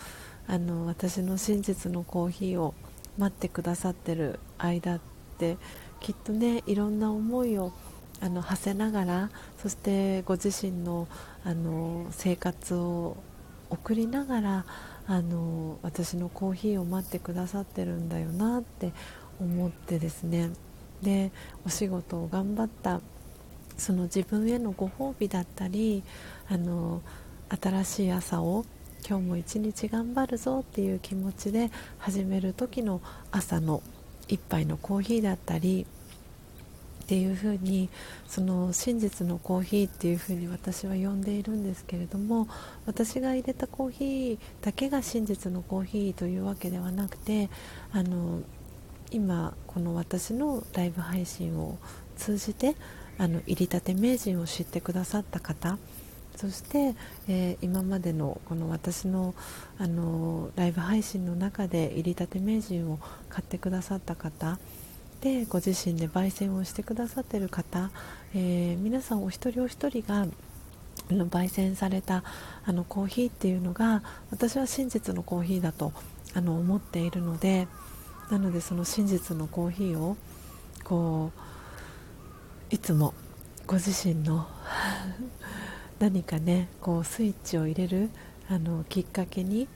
[0.47, 2.73] うあの私の真実のコーヒーを
[3.17, 4.99] 待ってくださってる間っ
[5.37, 5.57] て
[5.99, 7.73] きっとねいろんな思いを
[8.21, 9.29] あの馳せながら
[9.61, 11.07] そしてご自身の
[11.43, 13.17] あの生活を
[13.71, 14.65] 送りながら
[15.07, 18.91] あの私のコーヒーを待ってくださってるんだよなって
[19.39, 20.51] 思ってですね。
[21.01, 21.31] で
[21.65, 23.01] お仕事を頑張った。
[23.77, 26.03] その自分へのご褒美だったり
[26.47, 27.01] あの
[27.49, 28.63] 新しい朝を
[29.07, 33.81] 今日も一日頑張るぞっていう気持ちで始める時の朝の
[34.27, 35.87] 一杯のコーヒーだったり
[37.11, 37.89] っていうふうに
[38.25, 42.47] その真実のコーヒーっていうふうに私は呼んでいるんですけれども
[42.85, 47.49] 私が入れたコーヒーだけが真実のコーヒーというわけではなくて
[47.91, 48.39] あの
[49.11, 51.77] 今この私のライブ配信を
[52.15, 52.77] 通じて
[53.17, 55.77] あの入りたて名人を知ってくださった方
[56.37, 56.95] そして、
[57.27, 59.35] えー、今までのこの私の
[59.77, 64.57] あのライブ配信の中で入りたて名人を買ってくださった方
[65.21, 67.91] でご自身で焙煎をしてくださっている方、
[68.33, 70.25] えー、皆さんお一人お一人が
[71.11, 72.23] あの焙煎された
[72.65, 75.93] あのコーヒーっていうのが私は真実のコーヒーだと
[76.33, 77.67] あの思っているので
[78.31, 80.17] なのでその真実のコーヒーを
[80.83, 81.31] こ
[82.71, 83.13] ういつも
[83.67, 84.47] ご自身の
[85.99, 88.09] 何かねこうスイッチを入れる
[88.49, 89.67] あのきっかけに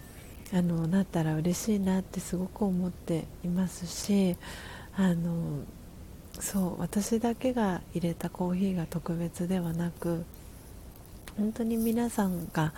[0.54, 4.38] あのなったら嬉しいなってすごく思っていますし
[4.98, 5.64] あの
[6.40, 10.26] そう私だけが入れたコーヒーが特別ではなく
[11.38, 12.74] 本当に皆さんが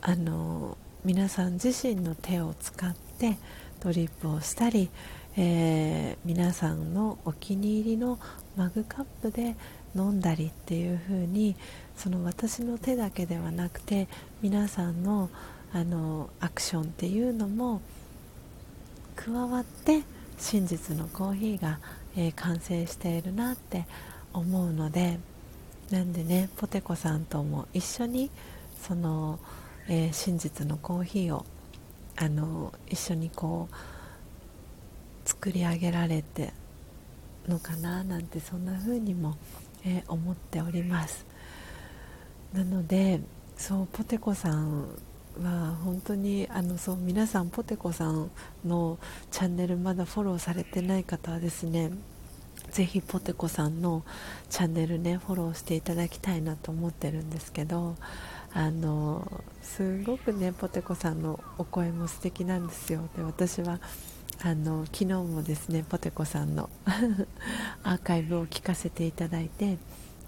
[0.00, 3.36] あの皆さん自身の手を使って
[3.80, 4.90] ドリップをしたり、
[5.36, 8.18] えー、皆さんのお気に入りの
[8.56, 9.56] マグカップで
[9.94, 11.56] 飲んだりっていう風に
[11.96, 14.08] その私の手だけではなくて
[14.42, 15.30] 皆さんの
[15.72, 17.82] あのアクションっていうのも
[19.16, 20.02] 加わって
[20.38, 21.78] 真実のコーヒーが、
[22.16, 23.86] えー、完成しているなって
[24.32, 25.18] 思うので
[25.90, 28.30] なんでねポテコさんとも一緒に
[28.80, 29.38] その、
[29.88, 31.44] えー、真実のコーヒーを
[32.16, 36.52] あの一緒にこう作り上げられて
[37.48, 39.36] のかななんてそんな風にも、
[39.84, 41.26] えー、思っております。
[42.52, 43.20] なので
[43.56, 44.88] そうポテコさん
[45.42, 48.30] は本当にあのそう皆さんポテコさん
[48.64, 48.98] の
[49.30, 51.92] チャンネルまだフォローされてない方はですね
[52.70, 54.04] ぜひポテコさんの
[54.50, 57.96] チャンネルねフォローしていただきたいなと思ってるんですけど
[58.52, 63.08] あのすごくねポテコさんのお声も素敵なんですよ。
[63.16, 63.78] で私は
[64.42, 66.70] あの昨日もですねポテコさんの
[67.82, 69.78] アーカイブを聞かせていただいて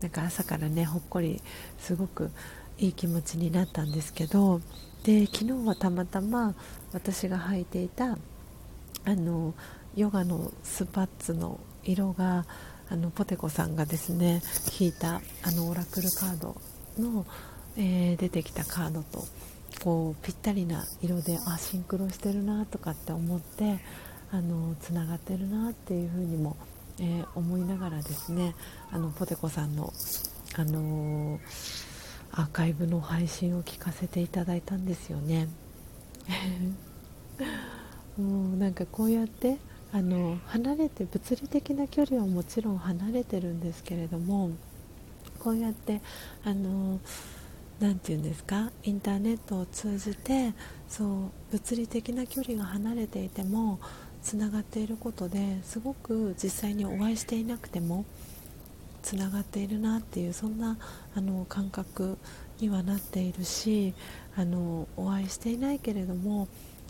[0.00, 1.40] なんか朝からねほっこり
[1.78, 2.30] すごく
[2.78, 4.60] いい気持ちになったんですけど
[5.04, 6.54] で昨日はたまたま
[6.92, 8.18] 私が履いていた
[9.04, 9.54] あの
[9.96, 12.44] ヨガのスパッツの色が
[12.88, 14.42] あのポテコさんがですね
[14.78, 16.56] 引いたあのオラクルカード
[16.98, 17.24] の
[17.76, 19.24] えー、出てきたカードと
[19.82, 23.78] こうぴったりな色であシンクロしてるなとかって思って
[24.32, 26.56] あのつながってるなっていうふうにも、
[26.98, 28.54] えー、思いながらですね
[28.90, 29.92] あのポテコさんの、
[30.56, 31.40] あのー、
[32.32, 35.48] アーカイブの配信を聞かせていただいたんですよね。
[38.18, 39.58] もうなんかこうやって
[39.92, 44.50] あの離れて物理的な距離はもちろん離れてるんですけれども
[45.40, 46.00] こうやって
[46.44, 47.00] あのー
[47.80, 48.70] 何て言うんですか？
[48.82, 50.52] インターネットを通じて
[50.86, 51.08] そう
[51.50, 53.80] 物理的な距離が離れていても
[54.22, 58.04] つながっていることですごく実際にお会いしていなくても
[59.02, 60.78] つながっているなっていうそんな
[61.14, 62.18] あの感覚
[62.60, 63.94] にはなっているし
[64.36, 66.48] あのお会いしていないけれども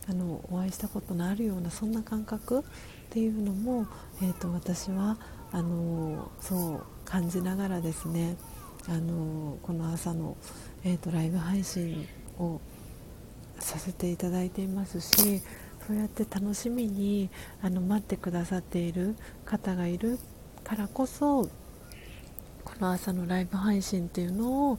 [0.08, 2.62] あのお会いしたことのあるようなそんな感覚っ
[3.10, 3.86] ていうのも、
[4.22, 5.18] えーと、私は
[5.52, 8.36] あのそう感じながらですね
[8.88, 10.36] あのこの朝の
[10.82, 12.08] えーと、ライブ配信
[12.38, 12.60] を
[13.58, 15.42] させていただいていますし
[15.86, 17.28] そうやって楽しみに
[17.62, 19.14] あの待ってくださっている
[19.44, 20.18] 方がいる
[20.64, 21.48] からこそ
[22.70, 24.78] この朝のライブ配信っていうのを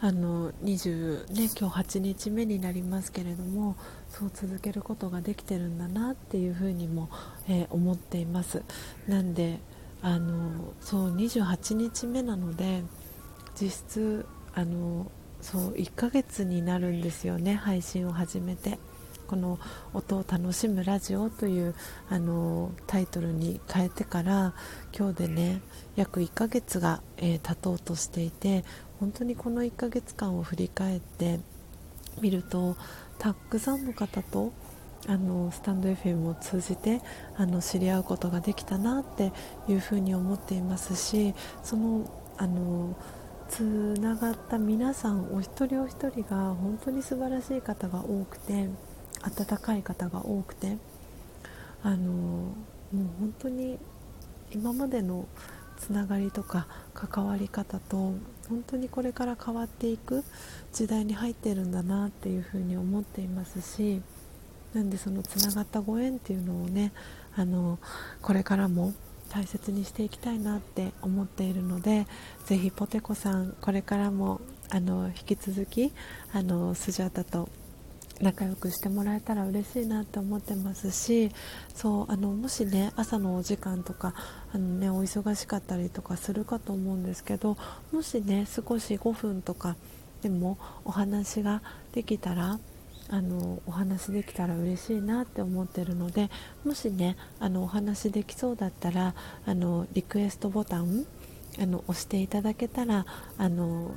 [0.00, 3.76] あの20、ね、今日8日目になりますけれども
[4.08, 7.10] そう続けることができてるんだなっていうふうにも、
[7.48, 8.62] えー、思っています。
[9.08, 9.58] なんで
[10.02, 12.82] あのそう28日目なので
[13.60, 15.10] 実質あの
[15.40, 18.78] そう1ヶ月になるんですよね配信を始めて。
[19.32, 19.58] この
[19.94, 21.74] 「音を楽しむラジオ」という
[22.10, 24.52] あのタイトルに変えてから
[24.94, 25.62] 今日でね
[25.96, 28.62] 約1ヶ月が、えー、経とうとしていて
[29.00, 31.40] 本当にこの1ヶ月間を振り返って
[32.20, 32.76] みると
[33.18, 34.52] たくさんの方と
[35.08, 37.00] あのスタンド FM を通じて
[37.38, 39.32] あの知り合うことができたなって
[39.66, 42.04] いうふうに思っていますしその
[42.36, 42.94] あの
[43.48, 43.62] つ
[43.98, 48.68] ながった皆さんお一人お一人が本当に素晴らしい方が多くて
[49.22, 50.76] 温かい方が多くて
[51.82, 52.54] あのも
[52.92, 53.78] う本当に
[54.52, 55.26] 今までの
[55.78, 58.14] つながりとか関わり方と
[58.48, 60.24] 本当にこれから変わっていく
[60.72, 64.00] 時代に入ってるんだなっていうふうに思っていますし
[64.74, 66.92] なんでそのつながったご縁っていうのをね
[67.34, 67.78] あの
[68.20, 68.92] これからも
[69.30, 72.06] 大切にしていきたいなって思っているので
[72.44, 74.40] ぜひポテコさんこれからも
[74.70, 75.92] あの引き続き
[76.32, 77.48] あのスジャータと
[78.22, 81.30] 仲良くしてもらえたら嬉しいなって思ってますし
[81.74, 84.14] そうあのもしね朝のお時間とか
[84.54, 87.58] あの、ね、お忙しかったりとかするかと思うんですけど
[87.90, 89.76] もしね少し5分とか
[90.22, 91.62] でもお話が
[91.92, 92.60] できたら
[93.08, 96.30] あのお話できたら嬉しいなって思ってるので
[96.64, 101.06] もしねあのお話できそうだったらあのリクエストボタン
[101.60, 103.04] あの押していただけたら
[103.36, 103.90] あの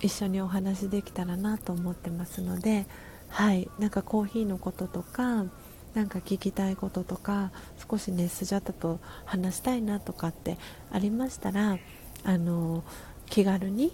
[0.00, 2.86] 一緒にお話できたらなと思ってますので
[3.32, 3.68] はい。
[3.78, 5.46] なんかコーヒーのこととか
[5.94, 7.50] なんか聞きたいこととか
[7.90, 10.56] 少しねスジャタと話したいなとかって
[10.90, 11.78] ありましたら
[12.24, 12.82] あの
[13.26, 13.92] 気軽に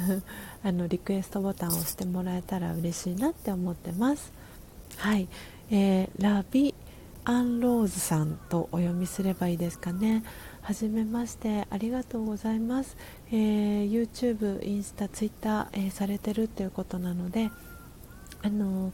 [0.62, 4.32] あのリクエストボタンを押してもらえたら嬉しいなって思ってます。
[4.96, 5.28] はい、
[5.70, 6.74] えー、ラビ
[7.24, 10.22] アンローズさんとお読みすればいいですかね。
[10.62, 11.66] はじめまして。
[11.70, 12.96] ありがとうございます、
[13.30, 17.50] えー、YouTube、インスタ、Twitter、えー、されてるっていうことなので
[18.44, 18.92] あの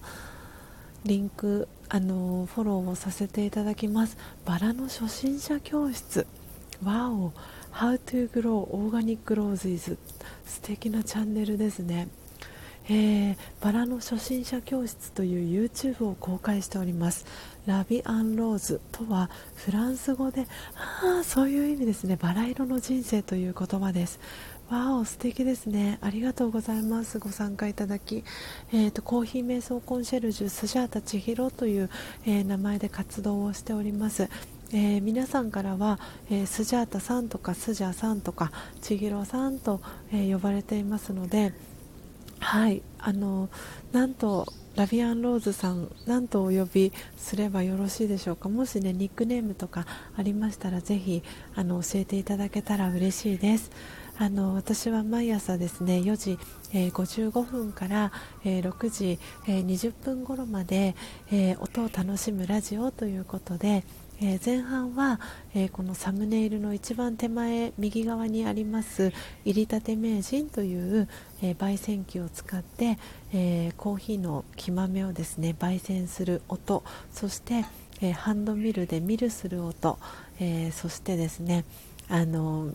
[1.04, 4.16] リンクあのフォローをさせていただきます。
[4.44, 6.24] バラの初心者教室。
[6.84, 7.32] わお。
[7.72, 9.96] How to Grow Organic Roses
[10.44, 12.08] 素敵なチャンネルですね。
[12.88, 17.26] えー、バラの初心者教室という YouTube を公開しております。
[17.66, 22.16] ラビアンローズとはフランス語であそういう意味ですね。
[22.16, 24.20] バラ色の人生という言葉です。
[24.70, 25.98] わお素敵ですね。
[26.00, 27.18] ありがとうございます。
[27.18, 28.22] ご参加いただき、
[28.72, 31.90] えーと、コーヒー瞑想コンシェルジュスジャータ千尋という、
[32.24, 34.28] えー、名前で活動をしております。
[34.72, 35.98] えー、皆さんからは、
[36.30, 39.80] えー、スジャータさんとかスジャーさんとか千尋さんと、
[40.12, 41.52] えー、呼ばれていますので、
[42.38, 42.82] はい。
[43.00, 43.48] あの
[43.90, 48.48] なんとラビアンローズさんなんとお呼びすればよろしいでしょうか。
[48.48, 49.84] もしねニックネームとか
[50.16, 51.24] ありましたらぜひ
[51.56, 53.72] あの教えていただけたら嬉しいです。
[54.20, 56.38] あの私は毎朝ですね4時、
[56.74, 58.12] えー、55分から、
[58.44, 59.18] えー、6時、
[59.48, 60.94] えー、20分頃まで、
[61.32, 63.82] え音を楽しむラジオということで、
[64.20, 65.20] え、前半は、
[65.54, 69.14] え、このサムネイルの一番手前右側にあります
[69.46, 71.08] 入りたて名人という、
[71.40, 72.98] え、焙煎機を使って、
[73.32, 77.64] えコーヒーの木豆をですね焙煎する音そして、
[78.12, 79.98] ハンドミルでミルする音、
[80.38, 81.64] えそしてですね
[82.10, 82.70] あの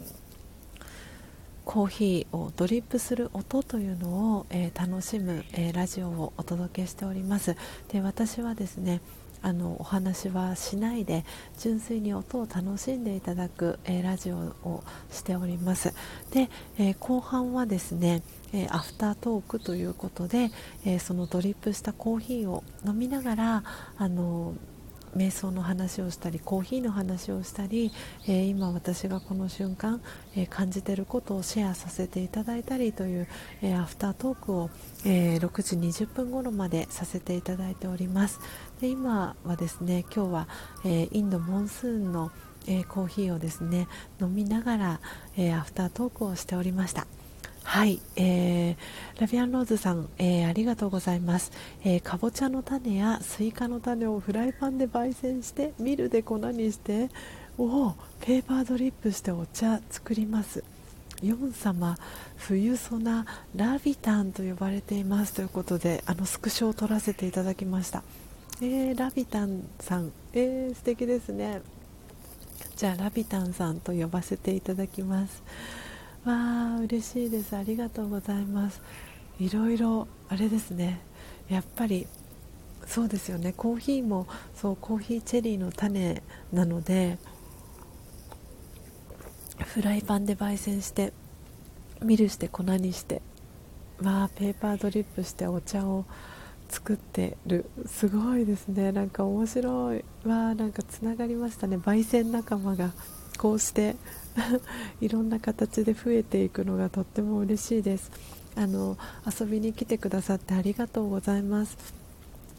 [1.66, 7.58] コーヒーをドリップする音というのを、え楽しむ、えラジオをお届けしております。
[7.90, 9.02] で私はですね
[9.42, 11.24] あのお話はしないで
[11.60, 15.94] 純粋に音を楽しんでいただく、えー、ラジオをしております。
[16.32, 18.24] で、えー、後半はですね、
[18.54, 20.52] えー、アフタートークということで、
[20.86, 23.64] えそのドリップしたコーヒーを飲みながら
[23.98, 24.56] あの
[25.16, 27.92] 瞑想の話をしたりコーヒーの話をしたり、
[28.28, 30.02] えー、今私がこの瞬間、
[30.36, 33.28] えー、感じていることをシェアさせていただいたりという、
[33.62, 34.70] えー、アフタートークを、
[35.06, 38.40] え6時20分頃までさせていただいております。
[38.82, 40.48] で今はですね今日は、
[40.84, 42.32] えインドモンスーンの、
[42.68, 43.88] えコーヒーをですね
[44.20, 45.00] 飲みながら、
[45.38, 47.06] えアフタートークをしておりました。
[47.68, 51.52] はい、えー、ラビアンローズさん、えー、ありがとうございます、
[51.84, 57.10] えー、かぼちゃの種やスイカの種をフライパンで焙煎してミルで粉にして
[57.58, 60.64] おペーパードリップしてお茶作ります。
[61.24, 61.98] ヨン様
[62.36, 63.26] 冬ソナ
[63.56, 65.34] ラビタンと呼ばれています。
[65.34, 68.04] ということであのスクショを撮らせていただきました。
[68.62, 71.62] えー、ラビタンさん、えー、素敵ですね。
[72.76, 75.42] じゃあラビタンさんと呼ばせていただきます。
[76.26, 77.56] わあ嬉しいです。
[77.56, 78.82] ありがとうございます。
[79.40, 81.00] いろいろあれですね。
[81.50, 82.08] やっぱり
[82.88, 83.54] そうですよね。
[83.54, 87.18] コーヒーもそうコーヒーチェリーの種なので
[89.60, 91.14] フライパンで焙煎して
[92.02, 93.22] ミルして粉にして
[94.02, 96.06] わあペーパードリップしてお茶を
[96.70, 97.70] 作ってる。
[97.86, 98.92] すごいですね。
[98.92, 100.04] なんか面白い。
[100.26, 101.78] わあなんかつながりましたね。
[101.78, 102.94] 焙煎仲間が
[103.38, 103.96] こうして
[105.02, 108.12] いろんな形で増えていくのがとっても嬉しいです。
[108.56, 108.98] あの
[109.40, 111.78] 遊びに来てくださってありがとうございます。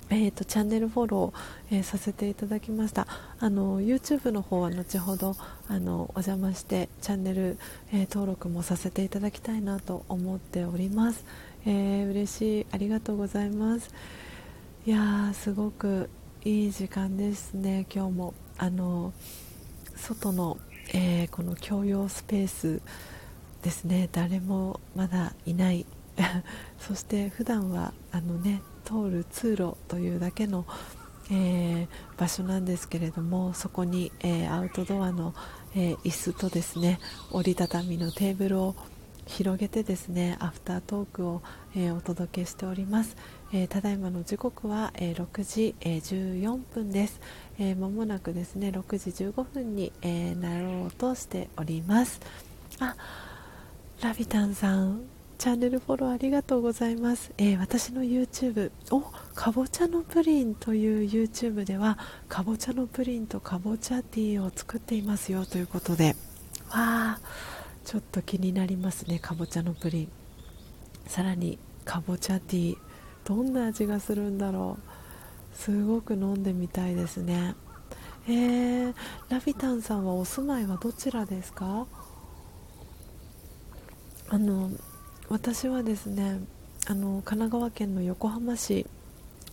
[0.08, 3.08] えーと、チャンネルフォロー、えー、させていただきました。
[3.40, 5.36] あの YouTube の方は後ほど
[5.68, 7.58] あのお邪魔してチャンネル、
[7.92, 11.24] えー、登録もさせていただきたいなと思っております、
[11.64, 12.66] えー、嬉しい。
[12.70, 13.90] ありがとうございます。
[14.86, 16.08] いやーすごく
[16.44, 18.34] いい時間ですね今日も。
[18.58, 19.12] あの
[19.96, 20.58] 外の
[20.92, 22.80] えー、この共用スペース
[23.62, 24.08] ですね。
[24.12, 25.86] 誰もまだいない。
[26.78, 30.64] そして普段はあのね通る通路というだけの、
[31.30, 31.88] えー、
[32.18, 35.34] 場所なんですけれどもそこに、えー、アウトドアの、
[35.74, 36.98] えー、椅子とですね
[37.32, 38.74] 折りたたみのテーブルを
[39.26, 41.42] 広げてですねアフタートークを、
[41.74, 43.16] えお届けしております、
[43.52, 47.20] えただいまの時刻は、え6時、え14分です。
[47.58, 52.20] えー、もなくですね6時15分に、えー、なろうとしております。
[52.80, 52.96] あ
[54.02, 55.02] ラビタンさん
[55.38, 59.00] チャンネルフォローありがとうございます、えー、私の YouTube お
[59.34, 61.98] かぼちゃのプリンという YouTube では
[62.28, 66.16] かぼちゃのプリンとかぼちゃティーを作っていますよということで。
[66.68, 67.20] わあ
[67.84, 70.08] ちょっと気になりますねかぼちゃのプリン。
[71.06, 72.85] さらにかぼちゃティー。
[73.26, 74.78] どんな味がするんだろ
[75.52, 75.56] う。
[75.56, 77.54] すごく飲んでみたいですね。
[78.28, 78.94] えー、
[79.28, 81.86] ラビタンさんはお住まいはどちらですか？
[84.28, 84.70] あの
[85.28, 86.40] 私はですね
[86.86, 88.86] あの神奈川県の横浜市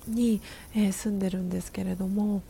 [0.07, 0.41] に、
[0.75, 2.41] えー、住んでるんですけれども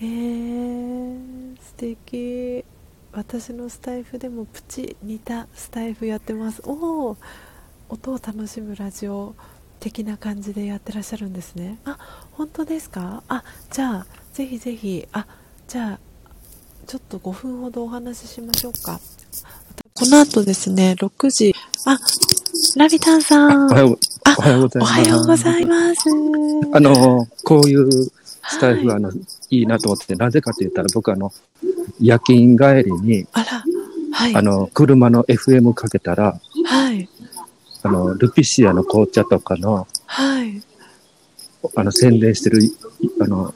[0.00, 2.64] えー、素敵。
[3.12, 6.60] 私のスタイフでもプチ似たスタイフやってます。
[6.66, 7.16] おお
[7.88, 9.34] 音を楽しむラジオ。
[9.86, 11.96] 的な感じでやってらっしゃるんですねあ
[12.32, 13.22] 本当ですか？
[13.28, 15.26] あじゃあぜひぜひあ
[15.68, 15.98] じゃあ
[16.88, 18.98] ちょっと5分ほどお話ししましょうか
[19.94, 21.54] この後ですね6時
[21.86, 21.96] あ、
[22.76, 23.66] ラビタンさん。
[23.66, 24.90] おはよう、おはようございます。
[24.90, 26.00] おはようございます。
[26.74, 27.88] あの、こういう
[28.48, 29.18] スタイフは、あの、はい、
[29.56, 31.32] いいなと思ってて、なぜかと言ったら、僕あの、
[32.00, 33.62] 夜勤帰りに、あら、
[34.10, 34.34] はい。
[34.34, 37.08] あの、車の FM かけたら、はい。
[37.86, 40.60] あの、ルピシアの紅茶とかの、はい。
[41.76, 42.60] あの、宣伝してる、
[43.20, 43.54] あの、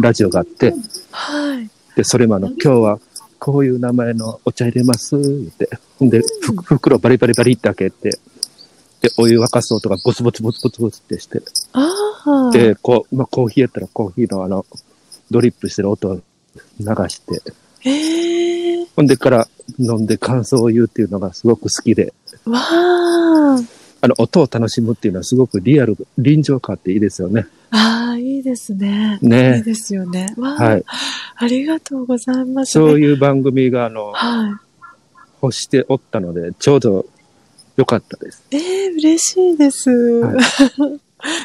[0.00, 0.74] ラジオがあって、
[1.12, 1.70] はい。
[1.94, 3.00] で、それもあの、今日は、
[3.38, 5.20] こういう名前のお茶入れます、っ
[5.56, 5.70] て。
[5.98, 6.20] ほんで、
[6.64, 8.18] 袋バリバリバリって開けて、
[9.00, 11.40] で、お湯沸かす音がゴツボツボツボツボツってして。
[12.52, 14.66] で、こう、まあ、コーヒーやったらコーヒーのあの、
[15.30, 16.22] ドリップしてる音を流
[17.08, 17.40] して。
[17.84, 19.48] えー、ほんでから
[19.78, 22.12] 飲んで感想を言うっていうのがすごく好きで。
[22.50, 23.66] わー。
[24.02, 27.46] あの、音を楽しむっていうのはすごくリアル、臨場感っていいですよね。
[27.70, 29.18] ああ、いいですね。
[29.22, 29.58] ね。
[29.58, 30.34] いいですよね。
[30.38, 30.84] はい。
[31.36, 34.52] ありがとうございます、ね、そういう番組が、あの、はい。
[35.42, 37.06] 欲しておったので、ちょうど
[37.76, 38.42] 良かったです。
[38.50, 39.90] ええー、嬉しいです。
[39.90, 40.36] はい、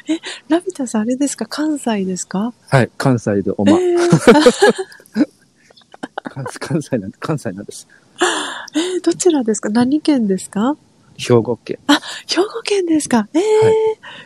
[0.11, 0.19] え、
[0.49, 1.45] ラビタさん、あれですか？
[1.45, 2.53] 関西ですか？
[2.69, 3.71] はい、関西でおま。
[3.73, 5.27] えー、
[6.59, 7.87] 関 西なん関西なんです。
[8.75, 9.69] えー、どちらですか？
[9.69, 10.75] 何県ですか？
[11.17, 11.79] 兵庫県。
[11.87, 13.27] あ、兵庫県ですか。
[13.33, 13.73] ええーはい、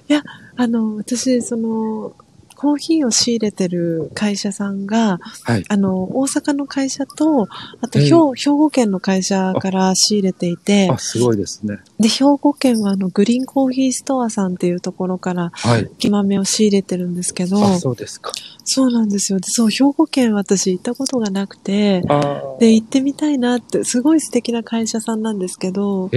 [0.09, 0.23] いや、
[0.55, 2.13] あの、私、その、
[2.59, 7.47] コーヒーを仕入れてる会社さんが、はい、あの、大阪の会社と、
[7.79, 11.79] あと兵、兵庫県の会社から仕入れていて、あ、すごいですね。
[11.99, 15.89] で、兵庫県はあの、グリーンコーヒーストアさんっていうところから、はい。
[15.97, 18.31] 木豆を仕入れてるんですけど、あ、そうですか。
[18.63, 19.39] そうなんですよ。
[19.39, 22.01] で、そう、兵庫県私行ったことがなくて、
[22.59, 26.09] で、行ってみたいなって、すごい素敵な会社さんなんですけど、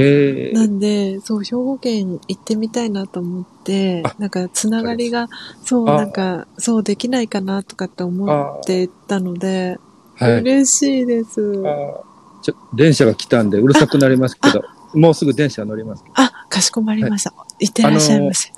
[0.52, 5.28] なんで、そう、兵庫県行ってみたいなと思って、なんか、つながりが、
[5.64, 8.24] そう、なんか、そうできないかなとかって思
[8.60, 9.78] ってたので、
[10.14, 11.40] はい、嬉しいです。
[12.42, 14.62] ちょ電車が来たんでうるさくなりますけど、
[14.94, 16.04] もうすぐ電車乗ります。
[16.14, 17.32] あ、かしこまりました。
[17.36, 18.52] はい、ってらっしゃいませ。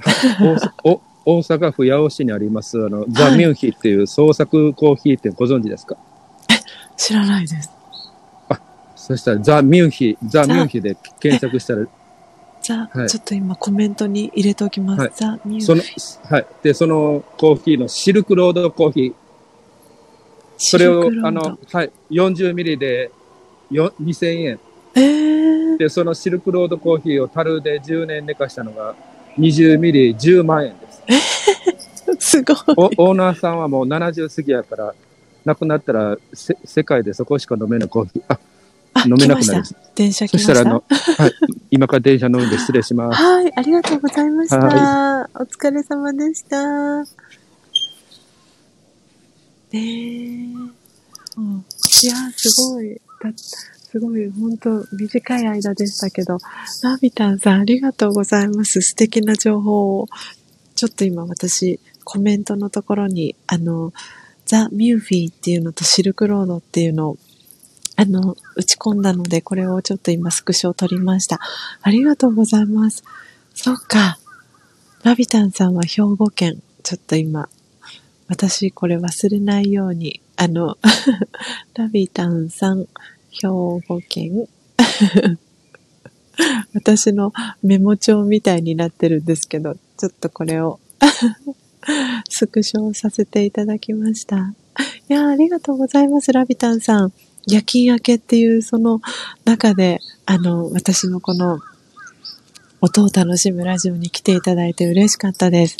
[0.85, 5.97] お大阪府八尾市にあります、あの、ザ・ミュンヒっていう創作コーヒー店ご存知ですか？
[6.51, 6.61] え、
[6.97, 7.70] 知らないです。
[8.51, 8.61] あ、
[8.94, 11.86] そしたらザ・ミュンヒ、ザ・ミュンヒで検索したら
[12.62, 15.01] ザ、はい、ちょっと今コメントに入れておきます。
[15.01, 15.82] はい、ザ・ミューその、
[16.31, 16.47] はい。
[16.62, 19.15] で、そのコーヒーのシルクロードコーヒー。
[20.56, 21.90] それを、あの、はい。
[22.11, 23.11] 40ミリで
[23.70, 24.61] よ2000円。
[24.95, 28.95] えー、で、そのシルクロードコーヒーを樽で10年寝かしたのが
[29.39, 31.03] 20ミリ10万円です。
[32.07, 32.57] えー、すごい
[32.97, 34.95] オーナーさんはもう70過ぎやから、
[35.45, 38.23] 亡くなったらせ世界でそこしか飲めないコーヒー。
[38.29, 38.39] あ、
[39.07, 39.65] 飲めなくなる。
[39.95, 40.55] 電車来ました。
[40.55, 40.85] そしたら、あの、
[41.19, 41.33] はい。
[41.71, 43.23] 今から電車乗るんで失礼します。
[43.23, 43.53] はい。
[43.57, 44.59] ありがとうございました。
[44.59, 47.03] はい、お疲れ様でした。
[47.03, 47.05] ね
[49.73, 49.81] え。
[51.37, 51.65] うん。
[52.03, 52.95] いや、すごい。
[52.95, 53.33] だ
[53.95, 56.39] すごい、本当短い間でしたけど、
[56.83, 58.83] ナビタンさんありがとうございます。
[58.83, 60.09] 素敵な情報を。
[60.75, 63.93] ちょっと今私、コメントのところに、あの、
[64.47, 67.19] ザ・ミューフィーっていうのとシルクロードっていうのを
[67.95, 71.39] あの、打ち込んだので、これをちょっと今スクショを取りました。
[71.81, 73.05] ありがとうございます。
[73.55, 74.19] そっか。
[75.05, 76.61] ラビタンさんは兵庫県。
[76.83, 77.49] ちょっと今、
[78.27, 80.77] 私これ忘れないように、あの、
[81.75, 82.87] ラビタンさん、
[83.35, 83.48] 兵
[83.86, 84.47] 庫県。
[86.74, 87.32] 私の
[87.62, 90.81] メモ帳みたいになってるんですけど、ちょっとこれを
[92.28, 94.55] スクショさせていただきました。
[95.09, 97.12] いや、ありがとうございます、ラビタンさん。
[97.47, 99.01] 夜勤明けっていうその
[99.44, 101.59] 中で、あの、私のこの
[102.81, 105.77] 音を楽しむラジオに来ていただいて嬉しかったです。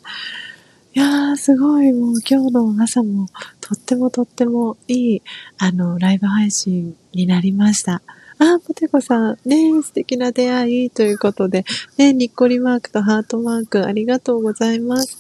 [0.95, 3.27] いやー、すごい、もう今日の朝も
[3.67, 5.23] とってもとってもいい、
[5.57, 8.03] あの、ライブ配信になりました。
[8.39, 11.65] あ、ポテコさん、ね素敵な出会いということで、
[11.97, 15.19] ねにっこりマークとハートマークありがとうございます。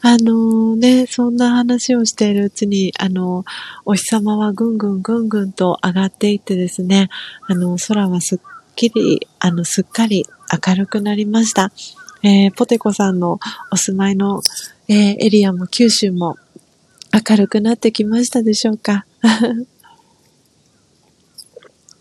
[0.00, 3.44] あのね、そんな話をしているうちに、あの、
[3.84, 7.10] お日様はぐんぐんぐんぐんと上がっていってですね、
[7.46, 8.38] あの、空はすっ
[8.74, 10.26] きり、あの、すっかり
[10.66, 11.70] 明るくなりました。
[12.24, 13.38] えー、ポテコさんの
[13.70, 14.40] お住まいの、
[14.88, 16.36] えー、エリアも九州も
[17.14, 19.06] 明るくなってきましたでしょうか？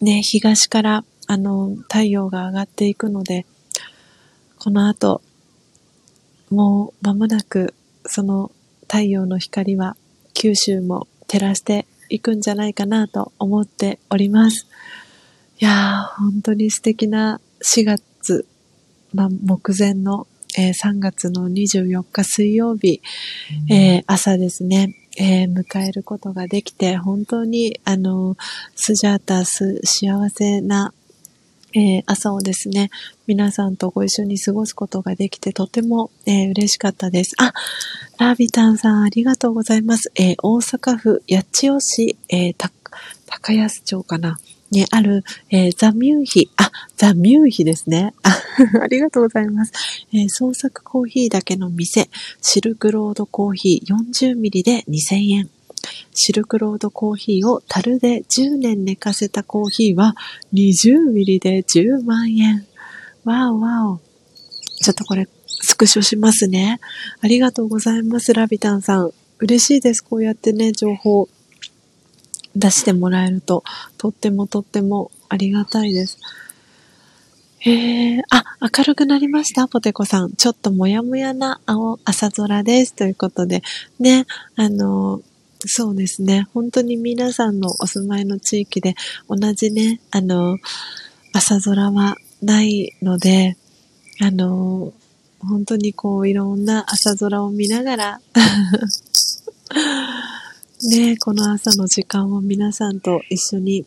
[0.01, 3.45] ね、東から、あの、太陽が上がっていくので、
[4.57, 5.21] この後、
[6.49, 7.75] もう間もなく、
[8.07, 9.95] その太陽の光は
[10.33, 14.65] 九州も照らしていくんじゃないかなと思っております。
[15.59, 18.47] いやー、本当に素敵な4月、
[19.13, 20.25] まあ、目前の、
[20.57, 23.01] えー、3月の24日水曜日、
[23.69, 24.95] えー、朝ですね。
[25.17, 28.35] えー、迎えることができて、本当に、あの、
[28.75, 30.93] スジャータス、幸せな、
[31.73, 32.89] えー、朝をですね、
[33.27, 37.35] 皆さんとご一緒に過ごすことができて、とても、えー、嬉しかったです。
[37.37, 37.53] あ、
[38.17, 40.11] ラビタンさん、ありがとうございます。
[40.15, 44.37] え大阪府八千代市、え高安町かな。
[44.73, 48.13] にある、えー、ザ・ミューヒ、あ、ザ・ミューヒですね。
[48.23, 48.37] あ
[48.83, 49.71] ありがとうございます。
[50.11, 52.09] えー、創作コーヒーだけの店、
[52.41, 55.49] シルクロードコーヒー40ミリで2000円。
[56.13, 60.15] シルクロードコーヒーを樽で10年寝かせたコーヒーは
[60.53, 62.65] 20ミリで10万円。
[63.23, 63.99] わおわお。
[64.81, 66.79] ちょっとこれ、スクショしますね。
[67.21, 69.11] ありがとうございます、ラビタンさん。
[69.39, 70.01] 嬉しいです。
[70.01, 71.29] こうやってね、情報
[72.55, 73.63] 出してもらえると、
[73.97, 76.19] とってもとってもありがたいです。
[77.59, 80.33] へえ、あ、明るくなりましたポテコさん。
[80.33, 82.93] ちょっともやもやな青、朝空です。
[82.93, 83.61] ということで、
[83.99, 84.25] ね、
[84.57, 85.21] あの、
[85.65, 86.47] そうですね。
[86.53, 88.95] 本当に皆さんのお住まいの地域で
[89.29, 90.57] 同じね、あの、
[91.31, 93.55] 朝空はないので、
[94.19, 94.91] あの、
[95.39, 98.21] 本当にこういろんな朝空を見ながら
[100.85, 103.85] ね、この朝の時間を皆さんと一緒に、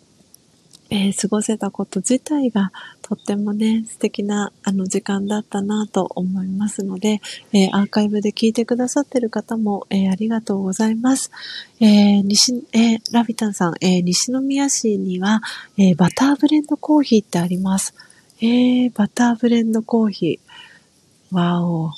[0.89, 7.20] えー、過ごせたこと自体がとってもね、素敵なあの時間だったなと思いますので、
[7.52, 11.31] えー、アーカイブで聞いてくださってる方も、えー、ありがとうございます。
[11.81, 15.43] え西、えラビタンさん、え西宮市には、
[15.77, 17.94] えバターブレンドコーヒーってあります。
[18.40, 21.35] えバターブレンドコーヒー。
[21.35, 21.90] わお。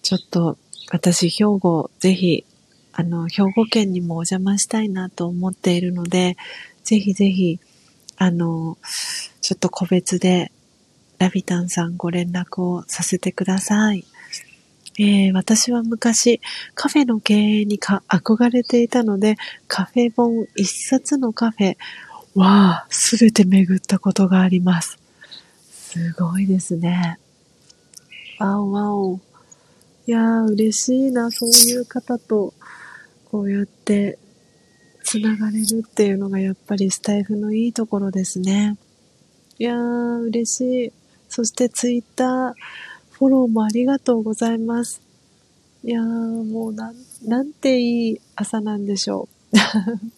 [0.00, 0.56] ちょっと、
[0.90, 2.44] 私、兵庫、ぜひ、
[2.92, 6.36] あの、兵庫県にもお邪魔したいなと思っているので、
[6.84, 7.58] ぜひぜひ、
[8.16, 8.78] あの、
[9.40, 10.52] ちょっと個別で、
[11.18, 14.04] ラビタンさんご連絡をさせてください。
[14.98, 16.40] えー、私は昔
[16.74, 19.36] カフェの経営にか憧れていたので、
[19.68, 21.76] カフェ本一冊のカフェ
[22.34, 24.98] はすべて巡ったことがあります。
[25.70, 27.18] すごいですね。
[28.38, 29.20] わおわお。
[30.06, 32.54] いやー嬉しいな、そういう方と
[33.30, 34.18] こうやって
[35.04, 38.76] つながれるっていうのがやっぱりスタイフのいいところですね。
[39.58, 40.92] いやー、嬉しい。
[41.28, 42.54] そしてツイッター、
[43.10, 45.00] フォローもありがとうございます。
[45.84, 46.94] いやー、もうなん、
[47.24, 49.56] なんていい朝なんでしょう。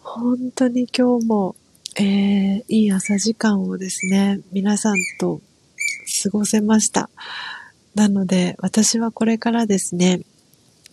[0.00, 1.54] 本当に今日も、
[1.96, 5.40] えー、いい朝時間をですね、皆さんと
[6.24, 7.08] 過ごせました。
[7.94, 10.20] なので、私はこれからですね、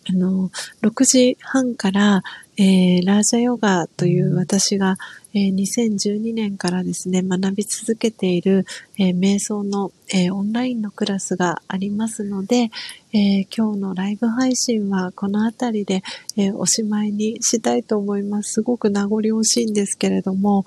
[0.08, 0.52] あの、
[0.84, 2.24] 6時半から、
[2.58, 4.98] えー、ラージャヨガという私が、
[5.34, 8.66] えー、2012年からですね、学び続けている、
[9.00, 12.70] えー、瞑想の、えオンラインのクラスがありますので、
[13.12, 16.04] え今日のライブ配信はこの辺りで、
[16.38, 18.54] えおしまいにしたいと思います。
[18.54, 20.64] すごく名残惜しいんですけれども、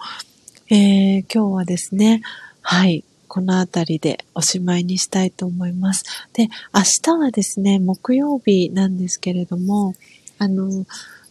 [0.70, 2.20] え今日はですね、
[2.62, 3.04] はい、
[3.38, 6.02] このあたりでおしまいにしたいと思います。
[6.32, 9.94] で、明日はですね、木曜日なんですけれども、
[10.38, 10.84] あの、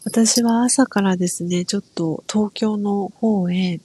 [0.06, 3.82] 私は朝からですね、ちょっと東京の方へ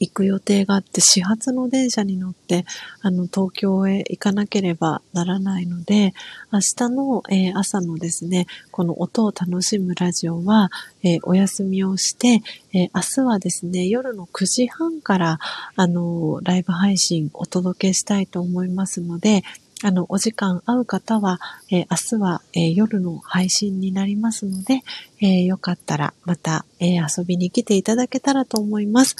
[0.00, 2.64] 行く予定があって、始発の電車に乗って、
[3.02, 6.14] あの、東京へ行かなければならないので、
[6.52, 10.70] 明日の、えー、朝のですね、この音を楽しむラジオは、
[11.02, 12.42] えー、お休みをして、
[12.72, 15.38] えー、明日はですね、夜の9時半から、
[15.76, 19.42] あの、ライブ配信お届けしたいと思いますので、
[19.82, 21.40] あの、お時間合う方は、
[21.70, 24.82] えー、明日は、えー、夜の配信になりますので、
[25.20, 29.16] えー、よかったらまた、え遊びに来ていただけたらと思います。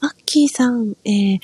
[0.00, 1.40] あ、アッキーさん、え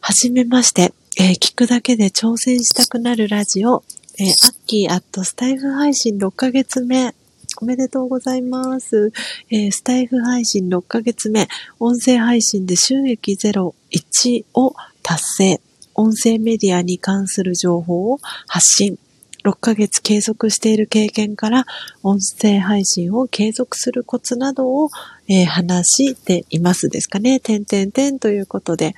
[0.00, 3.82] はじめまして、え聞くだけで挑戦したくなるラジオ、
[4.18, 7.14] えアッキーアットスタイフ配信6ヶ月目、
[7.60, 9.12] おめでとうございます。
[9.50, 11.48] えー、スタイフ配信6ヶ月目、
[11.80, 15.67] 音声配信で収益01を達成。
[15.98, 18.98] 音声メディアに関する情報を発信。
[19.44, 21.66] 6ヶ月継続している経験から、
[22.02, 24.90] 音声配信を継続するコツなどを、
[25.28, 27.40] えー、話していますですかね。
[27.40, 28.94] 点々点ということで。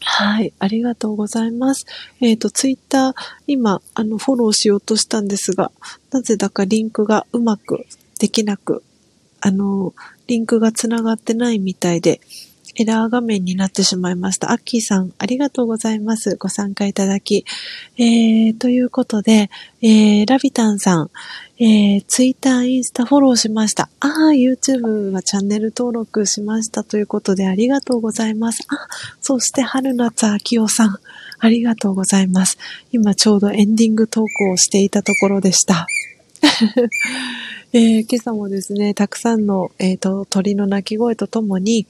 [0.00, 1.86] はい、ありがとうございます。
[2.20, 3.14] えっ、ー、と、ツイッター、
[3.48, 5.72] 今、あの、フォローしようとしたんですが、
[6.12, 7.84] なぜだかリンクがうまく
[8.20, 8.84] できなく、
[9.40, 9.94] あの、
[10.28, 12.20] リンクがつながってないみたいで、
[12.78, 14.52] エラー画面になってしまいました。
[14.52, 16.36] アッキーさん、ありがとうございます。
[16.36, 17.46] ご参加いただき。
[17.96, 19.50] えー、ということで、
[19.80, 21.10] えー、ラビタンさん、
[21.58, 23.88] えー、ツイッター、インスタフォローしました。
[24.00, 28.62] ああ、YouTube はチャンネル登録しましたということでありがとうございます。
[28.68, 28.76] あ、
[29.22, 30.98] そして春夏秋夫さん、
[31.38, 32.58] ありがとうございます。
[32.92, 35.86] 今ちょうどエンディングトークをしていたところでした。
[37.72, 41.86] えー、今朝もですね、たくさんの、えーと鳥の鳴き声とともに、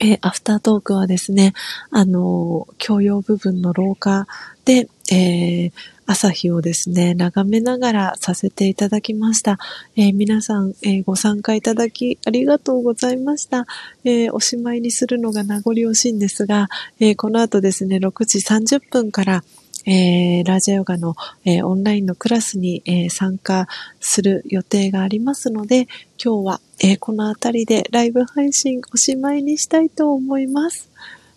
[0.00, 1.52] えー、アフタートークはですね、
[1.90, 4.26] あの、共用部分の廊下
[4.64, 5.72] で、えー、
[6.06, 9.58] 朝日をですね、眺めながらさせていただきました。
[9.96, 13.66] えー、皆さん、え、ご参加いただきありがとうございました。
[14.04, 16.68] え、おしまいにするのが名残惜しいんですが、
[16.98, 19.44] えこの後ですね、6時30分から、
[19.86, 23.68] えー、ラージャヨガの、えー、オンラインのクラスに、えー、参加
[24.00, 25.88] する予定がありますので、
[26.22, 30.90] 今日は、えこのあたりでライブ配信おしまいにしたいと思います。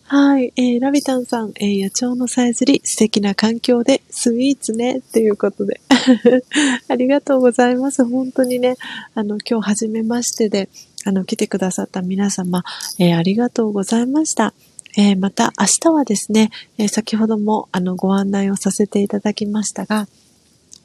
[0.06, 5.82] はい、え、ラビタンさん、え野鳥のさえずり、素敵な環境でスイーツね、ということで。
[6.88, 8.06] ありがとうございます。
[8.06, 8.76] 本当にね、
[9.16, 10.70] あの、今日初めましてで、
[11.06, 12.64] あの、来てくださった皆様、
[13.00, 14.54] えありがとうございました。
[14.98, 20.08] えー、また明日はですね、えー、先ほどもあのご案内をさせていただきましたが、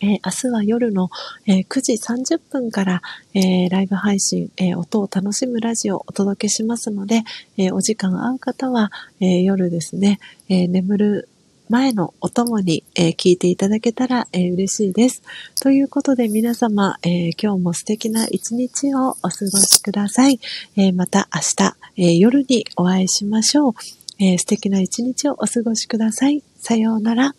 [0.00, 1.10] えー、明日は夜の、
[1.46, 3.02] えー、9時30分から、
[3.34, 7.24] えー、ライブ配信、え音を楽しむラジオをお届けしますので、
[7.56, 11.28] えお時間合う方は、え夜ですね、え眠る
[11.68, 15.22] 前のお供に、え聞いていただけたら、え嬉しいです。
[15.60, 20.38] ということで皆様、え今日も素敵な一日をお過ごしください。
[20.76, 23.97] えまた明日、え夜にお会いしましょう。
[24.20, 26.42] えー、素敵な一日をお過ごしください。
[26.56, 27.34] さようなら。